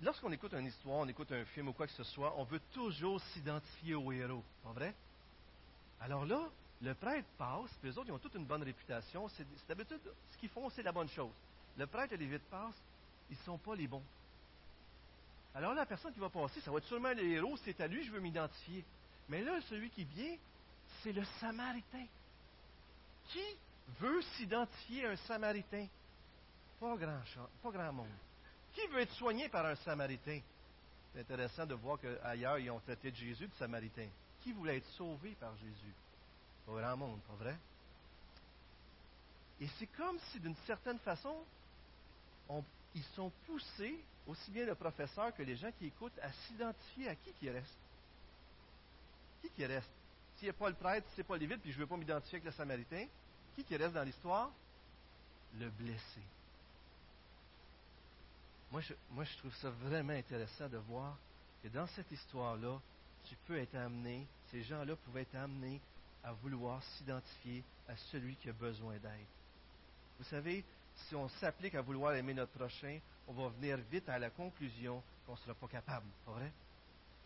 [0.00, 2.60] lorsqu'on écoute une histoire, on écoute un film ou quoi que ce soit, on veut
[2.72, 4.94] toujours s'identifier au héros, pas vrai?
[6.00, 6.48] Alors là,
[6.80, 9.28] le prêtre passe, puis les autres, ils ont toute une bonne réputation.
[9.28, 10.00] C'est, d'habitude,
[10.32, 11.32] ce qu'ils font, c'est la bonne chose.
[11.76, 12.82] Le prêtre et les vides passent,
[13.28, 14.02] ils ne sont pas les bons.
[15.54, 18.04] Alors la personne qui va passer, ça va être sûrement le héros, c'est à lui,
[18.04, 18.84] je veux m'identifier.
[19.28, 20.36] Mais là, celui qui vient,
[21.02, 22.06] c'est le Samaritain.
[23.28, 23.44] Qui
[23.98, 25.86] veut s'identifier à un Samaritain?
[26.80, 27.20] Pas grand,
[27.62, 28.08] pas grand monde.
[28.72, 30.40] Qui veut être soigné par un Samaritain?
[31.12, 34.08] C'est intéressant de voir qu'ailleurs, ils ont traité de Jésus de Samaritain.
[34.42, 35.94] Qui voulait être sauvé par Jésus?
[36.66, 37.56] Pas grand monde, pas vrai?
[39.60, 41.36] Et c'est comme si, d'une certaine façon,
[42.94, 47.14] ils sont poussés aussi bien le professeur que les gens qui écoutent, à s'identifier à
[47.16, 47.78] qui qui reste.
[49.42, 49.90] Qui qui reste?
[50.36, 51.88] S'il n'y a pas le prêtre, si ce n'est pas Lévite, puis je ne veux
[51.88, 53.06] pas m'identifier avec le Samaritain,
[53.54, 54.50] qui qui reste dans l'histoire?
[55.58, 56.20] Le blessé.
[58.70, 61.16] Moi je, moi, je trouve ça vraiment intéressant de voir
[61.62, 62.80] que dans cette histoire-là,
[63.28, 65.80] tu peux être amené, ces gens-là pouvaient être amenés
[66.22, 69.26] à vouloir s'identifier à celui qui a besoin d'aide.
[70.18, 70.64] Vous savez,
[70.94, 75.02] si on s'applique à vouloir aimer notre prochain, on va venir vite à la conclusion
[75.26, 76.52] qu'on ne sera pas capable, pas vrai?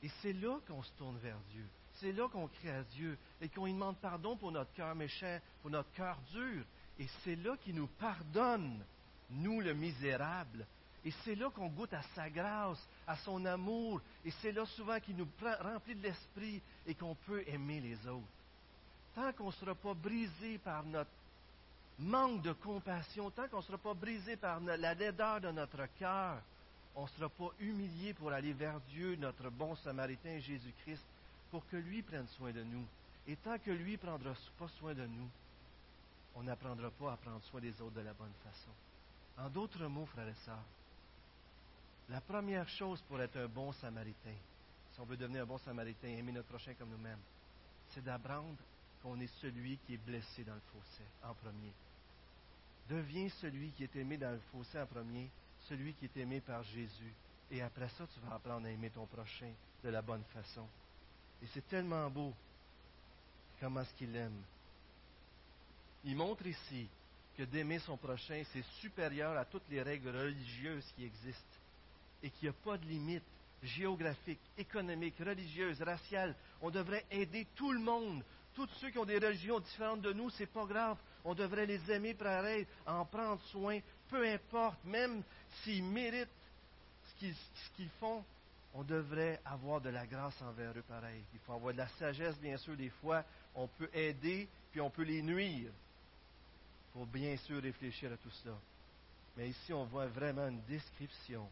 [0.02, 1.66] Et c'est là qu'on se tourne vers Dieu.
[1.94, 5.38] C'est là qu'on crie à Dieu et qu'on lui demande pardon pour notre cœur méchant,
[5.62, 6.64] pour notre cœur dur.
[6.98, 8.84] Et c'est là qu'il nous pardonne,
[9.30, 10.66] nous le misérable.
[11.04, 14.00] Et c'est là qu'on goûte à sa grâce, à son amour.
[14.24, 15.28] Et c'est là souvent qu'il nous
[15.60, 18.24] remplit de l'esprit et qu'on peut aimer les autres.
[19.14, 21.10] Tant qu'on ne sera pas brisé par notre
[21.98, 26.40] manque de compassion, tant qu'on ne sera pas brisé par la laideur de notre cœur,
[26.96, 31.04] on ne sera pas humilié pour aller vers Dieu, notre bon samaritain Jésus-Christ,
[31.50, 32.84] pour que lui prenne soin de nous.
[33.26, 35.28] Et tant que lui ne prendra pas soin de nous,
[36.34, 38.70] on n'apprendra pas à prendre soin des autres de la bonne façon.
[39.38, 40.64] En d'autres mots, frères et sœurs,
[42.08, 44.36] la première chose pour être un bon samaritain,
[44.92, 47.20] si on veut devenir un bon samaritain aimer notre prochain comme nous-mêmes,
[47.90, 48.58] c'est d'apprendre
[49.02, 51.72] qu'on est celui qui est blessé dans le fossé en premier.
[52.88, 55.28] Deviens celui qui est aimé dans le fossé en premier,
[55.68, 57.12] celui qui est aimé par Jésus.
[57.50, 59.50] Et après ça, tu vas apprendre à aimer ton prochain
[59.82, 60.66] de la bonne façon.
[61.42, 62.32] Et c'est tellement beau
[63.60, 64.42] comment est-ce qu'il aime.
[66.04, 66.86] Il montre ici
[67.36, 71.58] que d'aimer son prochain, c'est supérieur à toutes les règles religieuses qui existent
[72.24, 73.22] et qu'il n'y a pas de limite
[73.62, 76.34] géographique, économique, religieuse, raciale.
[76.62, 78.24] On devrait aider tout le monde.
[78.54, 80.96] Tous ceux qui ont des religions différentes de nous, c'est pas grave.
[81.24, 85.22] On devrait les aimer pareil, en prendre soin, peu importe, même
[85.62, 86.28] s'ils méritent
[87.20, 88.24] ce qu'ils font,
[88.74, 91.22] on devrait avoir de la grâce envers eux pareil.
[91.32, 93.22] Il faut avoir de la sagesse, bien sûr, des fois.
[93.54, 95.70] On peut aider, puis on peut les nuire.
[95.70, 98.56] Il faut bien sûr réfléchir à tout cela.
[99.36, 101.48] Mais ici, on voit vraiment une description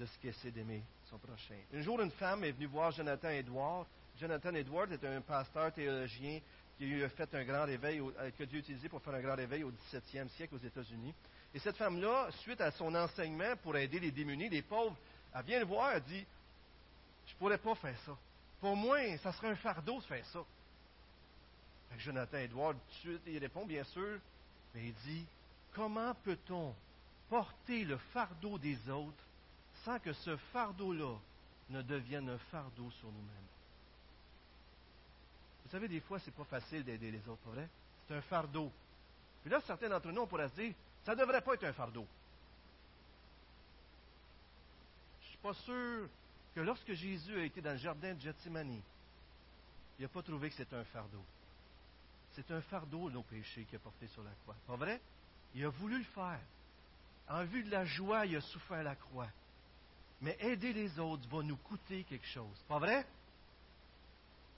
[0.00, 1.56] de ce que c'est d'aimer son prochain.
[1.74, 3.86] Un jour, une femme est venue voir Jonathan Edward.
[4.18, 6.40] Jonathan Edward est un pasteur théologien
[6.78, 9.36] qui a fait un grand réveil, euh, que Dieu a utilisé pour faire un grand
[9.36, 11.12] réveil au 17e siècle aux États-Unis.
[11.52, 14.96] Et cette femme-là, suite à son enseignement pour aider les démunis, les pauvres,
[15.34, 16.24] elle vient le voir, elle dit
[17.26, 18.16] Je ne pourrais pas faire ça.
[18.58, 20.40] Pour moi, ça serait un fardeau de faire ça.
[21.98, 24.18] Jonathan Edward, tout de suite, il répond, bien sûr,
[24.74, 25.26] mais il dit
[25.74, 26.74] Comment peut-on
[27.28, 29.24] porter le fardeau des autres
[29.84, 31.16] sans que ce fardeau-là
[31.70, 33.50] ne devienne un fardeau sur nous-mêmes.
[35.64, 37.68] Vous savez, des fois, c'est pas facile d'aider les autres, pas vrai?
[38.06, 38.72] C'est un fardeau.
[39.42, 40.74] Puis là, certains d'entre nous, on pourrait se dire,
[41.04, 42.06] ça ne devrait pas être un fardeau.
[45.20, 46.08] Je ne suis pas sûr
[46.54, 48.82] que lorsque Jésus a été dans le jardin de Gethsemane,
[49.98, 51.22] il n'a pas trouvé que c'était un fardeau.
[52.32, 54.56] C'est un fardeau, nos péchés, qu'il a porté sur la croix.
[54.66, 55.00] Pas vrai?
[55.54, 56.40] Il a voulu le faire.
[57.28, 59.28] En vue de la joie, il a souffert la croix.
[60.20, 62.62] Mais aider les autres va nous coûter quelque chose.
[62.68, 63.06] Pas vrai?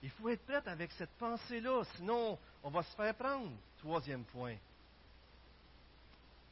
[0.02, 3.52] Il faut être prêt avec cette pensée-là, sinon on va se faire prendre.
[3.78, 4.56] Troisième point.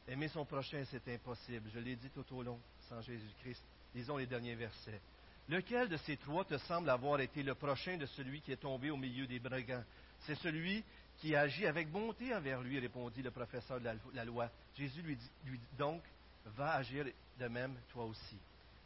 [0.07, 1.69] Aimer son prochain, c'est impossible.
[1.73, 2.59] Je l'ai dit tout au long,
[2.89, 3.63] sans Jésus-Christ.
[3.93, 5.01] Lisons les derniers versets.
[5.49, 8.89] Lequel de ces trois te semble avoir été le prochain de celui qui est tombé
[8.89, 9.83] au milieu des brigands?
[10.21, 10.83] C'est celui
[11.17, 14.49] qui agit avec bonté envers lui, répondit le professeur de la loi.
[14.75, 16.01] Jésus lui dit, lui donc,
[16.45, 17.05] va agir
[17.37, 18.37] de même toi aussi.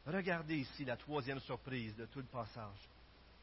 [0.06, 2.90] Regardez ici la troisième surprise de tout le passage.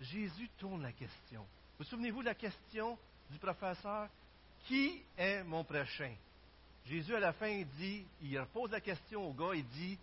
[0.01, 1.45] Jésus tourne la question.
[1.79, 2.97] Vous souvenez-vous de la question
[3.31, 4.09] du professeur?
[4.67, 6.15] Qui est mon prochain?
[6.87, 9.99] Jésus, à la fin, dit, il repose la question au gars, il dit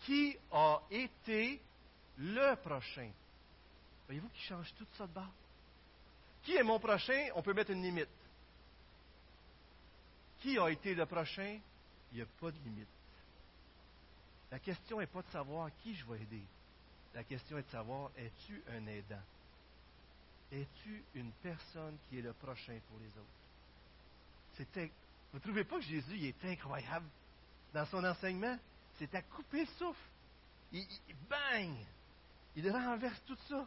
[0.00, 1.60] Qui a été
[2.18, 3.10] le prochain?
[4.06, 5.30] Voyez-vous qu'il change tout ça de bas
[6.42, 7.28] Qui est mon prochain?
[7.36, 8.08] On peut mettre une limite.
[10.40, 11.58] Qui a été le prochain?
[12.12, 12.88] Il n'y a pas de limite.
[14.54, 16.44] La question n'est pas de savoir qui je vais aider.
[17.12, 19.24] La question est de savoir, es-tu un aidant?
[20.52, 24.86] Es-tu une personne qui est le prochain pour les autres?
[25.32, 27.08] vous ne trouvez pas que Jésus est incroyable
[27.72, 28.56] dans son enseignement?
[28.96, 30.08] C'est à couper le souffle.
[30.70, 31.74] Il, il, bang!
[32.54, 33.66] Il renverse tout ça.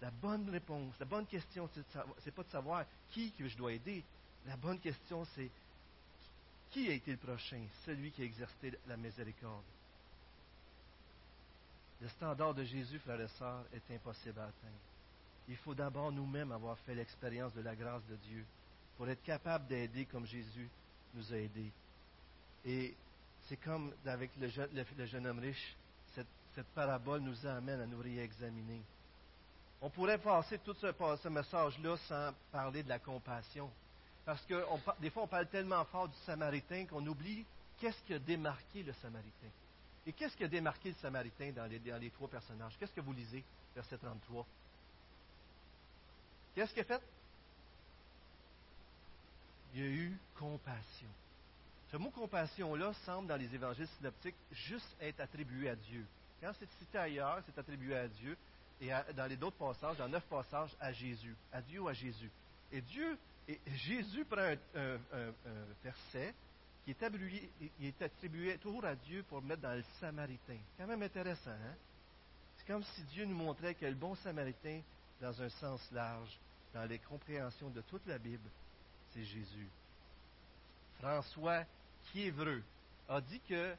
[0.00, 4.02] La bonne réponse, la bonne question, ce n'est pas de savoir qui je dois aider.
[4.46, 5.48] La bonne question, c'est
[6.70, 7.64] qui a été le prochain?
[7.86, 9.62] Celui qui a exercé la miséricorde.
[12.00, 14.78] Le standard de Jésus, frères et sœurs, est impossible à atteindre.
[15.48, 18.44] Il faut d'abord nous-mêmes avoir fait l'expérience de la grâce de Dieu
[18.96, 20.68] pour être capable d'aider comme Jésus
[21.14, 21.72] nous a aidés.
[22.64, 22.94] Et
[23.48, 25.76] c'est comme avec le jeune, homme riche,
[26.14, 26.26] cette,
[26.74, 28.82] parabole nous amène à nous réexaminer.
[29.80, 30.92] On pourrait passer tout ce,
[31.22, 33.70] ce message-là sans parler de la compassion.
[34.24, 34.62] Parce que
[35.00, 37.44] des fois, on parle tellement fort du Samaritain qu'on oublie
[37.78, 39.48] qu'est-ce qui a démarqué le Samaritain.
[40.08, 42.72] Et qu'est-ce qui a démarqué le Samaritain dans les, trois personnages?
[42.80, 43.44] Qu'est-ce que vous lisez,
[43.74, 44.46] verset 33?
[46.54, 47.02] Qu'est-ce qu'il a fait?
[49.74, 51.08] Il y a eu compassion.
[51.92, 56.06] Ce mot compassion-là semble dans les évangiles synoptiques juste être attribué à Dieu.
[56.40, 58.34] Quand c'est cité ailleurs, c'est attribué à Dieu.
[58.80, 61.36] Et dans les autres passages, dans neuf passages, à Jésus.
[61.52, 62.30] À Dieu ou à Jésus.
[62.72, 65.32] Et Dieu, et Jésus prend un
[65.84, 66.34] verset
[66.88, 70.56] qui est attribué, il est attribué toujours à Dieu pour mettre dans le Samaritain.
[70.78, 71.74] Quand même intéressant, hein?
[72.56, 74.80] C'est comme si Dieu nous montrait que le bon Samaritain,
[75.20, 76.34] dans un sens large,
[76.72, 78.48] dans les compréhensions de toute la Bible,
[79.12, 79.68] c'est Jésus.
[80.98, 81.64] François
[82.10, 82.62] Quiévreux
[83.06, 83.74] a dit que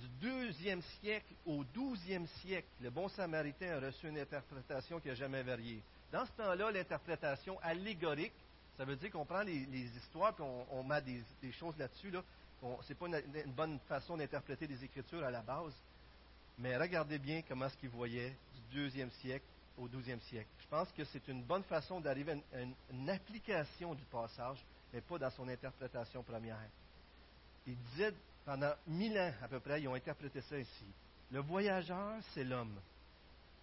[0.00, 5.14] du deuxième siècle au douzième siècle, le bon samaritain a reçu une interprétation qui n'a
[5.14, 5.80] jamais varié.
[6.10, 8.34] Dans ce temps-là, l'interprétation allégorique,
[8.82, 9.64] ça veut dire qu'on prend les,
[9.96, 12.10] histoires et on, met des, choses là-dessus.
[12.10, 12.20] Là.
[12.80, 15.72] Ce n'est pas une, bonne façon d'interpréter les Écritures à la base.
[16.58, 19.44] Mais regardez bien comment ce qu'il voyait du deuxième siècle
[19.78, 20.48] au douzième siècle.
[20.58, 24.58] Je pense que c'est une bonne façon d'arriver à une application du passage,
[24.92, 26.58] mais pas dans son interprétation première.
[27.68, 28.12] Il disait
[28.44, 30.86] pendant mille ans à peu près, ils ont interprété ça ici.
[31.30, 32.80] Le voyageur, c'est l'homme.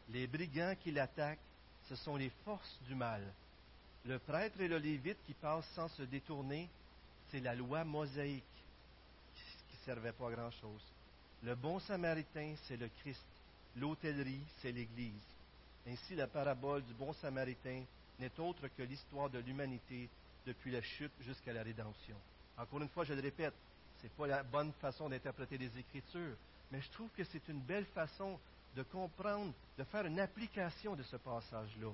[0.08, 1.40] Les brigands qui l'attaquent,
[1.90, 3.22] ce sont les forces du mal.
[4.06, 6.70] Le prêtre et le lévite qui passent sans se détourner,
[7.30, 8.44] c'est la loi mosaïque
[9.70, 10.82] qui ne servait pas à grand-chose.
[11.44, 13.26] Le bon samaritain, c'est le Christ.
[13.76, 15.14] L'hôtellerie, c'est l'Église.
[15.88, 17.84] Ainsi, la parabole du bon samaritain
[18.20, 20.10] n'est autre que l'histoire de l'humanité
[20.46, 22.16] depuis la chute jusqu'à la rédemption.
[22.58, 23.54] Encore une fois, je le répète,
[24.00, 26.36] ce n'est pas la bonne façon d'interpréter les Écritures,
[26.72, 28.40] mais je trouve que c'est une belle façon
[28.76, 31.92] de comprendre, de faire une application de ce passage-là.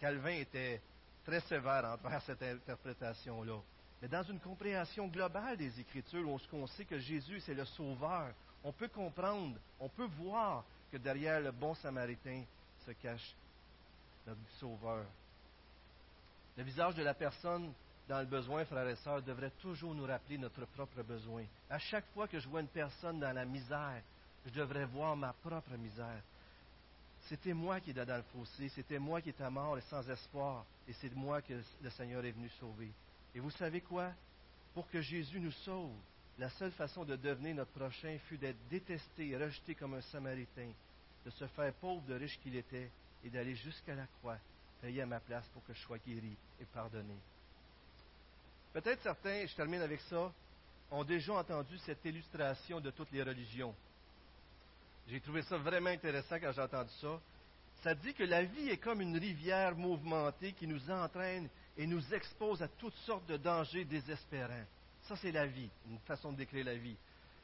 [0.00, 0.80] Calvin était
[1.24, 3.58] très sévère envers cette interprétation-là.
[4.00, 8.32] Mais dans une compréhension globale des Écritures, où on sait que Jésus, c'est le Sauveur,
[8.64, 12.42] on peut comprendre, on peut voir que derrière le bon Samaritain
[12.84, 13.34] se cache
[14.26, 15.04] notre Sauveur.
[16.56, 17.72] Le visage de la personne
[18.08, 21.44] dans le besoin, frères et sœurs, devrait toujours nous rappeler notre propre besoin.
[21.70, 24.02] À chaque fois que je vois une personne dans la misère,
[24.44, 26.20] je devrais voir ma propre misère.
[27.28, 30.64] C'était moi qui étais dans le fossé, c'était moi qui étais mort et sans espoir,
[30.88, 32.90] et c'est moi que le Seigneur est venu sauver.
[33.34, 34.12] Et vous savez quoi?
[34.74, 35.92] Pour que Jésus nous sauve,
[36.38, 40.70] la seule façon de devenir notre prochain fut d'être détesté et rejeté comme un Samaritain,
[41.24, 42.90] de se faire pauvre de riche qu'il était
[43.24, 44.38] et d'aller jusqu'à la croix,
[44.80, 47.14] payer à ma place pour que je sois guéri et pardonné.
[48.72, 50.32] Peut-être certains, je termine avec ça,
[50.90, 53.74] ont déjà entendu cette illustration de toutes les religions.
[55.08, 57.20] J'ai trouvé ça vraiment intéressant quand j'ai entendu ça.
[57.82, 62.14] Ça dit que la vie est comme une rivière mouvementée qui nous entraîne et nous
[62.14, 64.66] expose à toutes sortes de dangers désespérants.
[65.02, 66.96] Ça, c'est la vie, une façon de décrire la vie.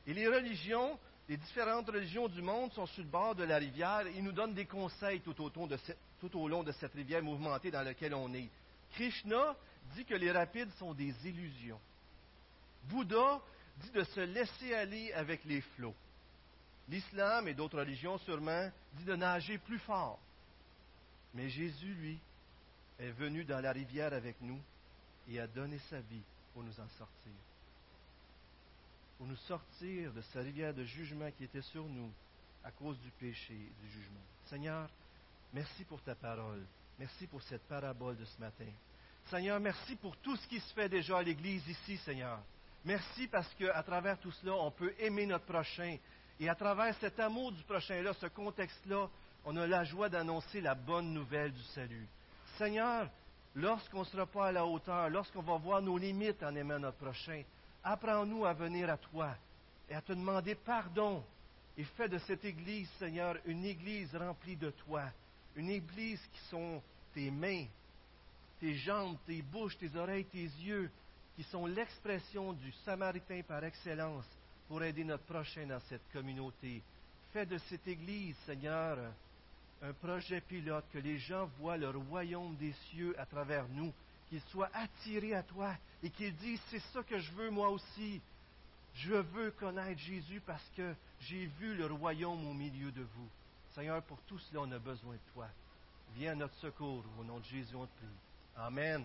[0.06, 0.98] Et les religions,
[1.28, 4.54] les différentes religions du monde sont sur le bord de la rivière et nous donnent
[4.54, 8.48] des conseils tout au, tout au long de cette rivière mouvementée dans laquelle on est.
[8.92, 9.56] Krishna
[9.96, 11.80] dit que les rapides sont des illusions.
[12.84, 13.40] Bouddha
[13.78, 15.94] dit de se laisser aller avec les flots.
[16.88, 20.18] L'islam et d'autres religions sûrement dit de nager plus fort.
[21.34, 22.18] Mais Jésus, lui,
[22.98, 24.60] est venu dans la rivière avec nous
[25.28, 26.22] et a donné sa vie
[26.52, 27.32] pour nous en sortir.
[29.18, 32.10] Pour nous sortir de cette rivière de jugement qui était sur nous
[32.64, 34.20] à cause du péché et du jugement.
[34.46, 34.88] Seigneur,
[35.52, 36.64] merci pour ta parole.
[36.98, 38.66] Merci pour cette parabole de ce matin.
[39.30, 42.40] Seigneur, merci pour tout ce qui se fait déjà à l'Église ici, Seigneur.
[42.84, 45.96] Merci parce qu'à travers tout cela, on peut aimer notre prochain.
[46.40, 49.08] Et à travers cet amour du prochain-là, ce contexte-là,
[49.44, 52.06] on a la joie d'annoncer la bonne nouvelle du salut.
[52.56, 53.08] Seigneur,
[53.56, 56.98] lorsqu'on ne sera pas à la hauteur, lorsqu'on va voir nos limites en aimant notre
[56.98, 57.42] prochain,
[57.82, 59.34] apprends-nous à venir à toi
[59.88, 61.24] et à te demander pardon.
[61.76, 65.04] Et fais de cette Église, Seigneur, une Église remplie de toi,
[65.56, 66.82] une Église qui sont
[67.14, 67.66] tes mains,
[68.60, 70.90] tes jambes, tes bouches, tes oreilles, tes yeux,
[71.36, 74.24] qui sont l'expression du Samaritain par excellence
[74.68, 76.82] pour aider notre prochain dans cette communauté.
[77.32, 78.98] Fais de cette Église, Seigneur,
[79.82, 83.92] un projet pilote, que les gens voient le royaume des cieux à travers nous,
[84.28, 88.20] qu'ils soient attirés à toi et qu'ils disent, c'est ça que je veux moi aussi.
[88.94, 93.28] Je veux connaître Jésus parce que j'ai vu le royaume au milieu de vous.
[93.74, 95.48] Seigneur, pour tout cela, on a besoin de toi.
[96.16, 97.04] Viens à notre secours.
[97.18, 98.06] Au nom de Jésus, on te prie.
[98.56, 99.04] Amen.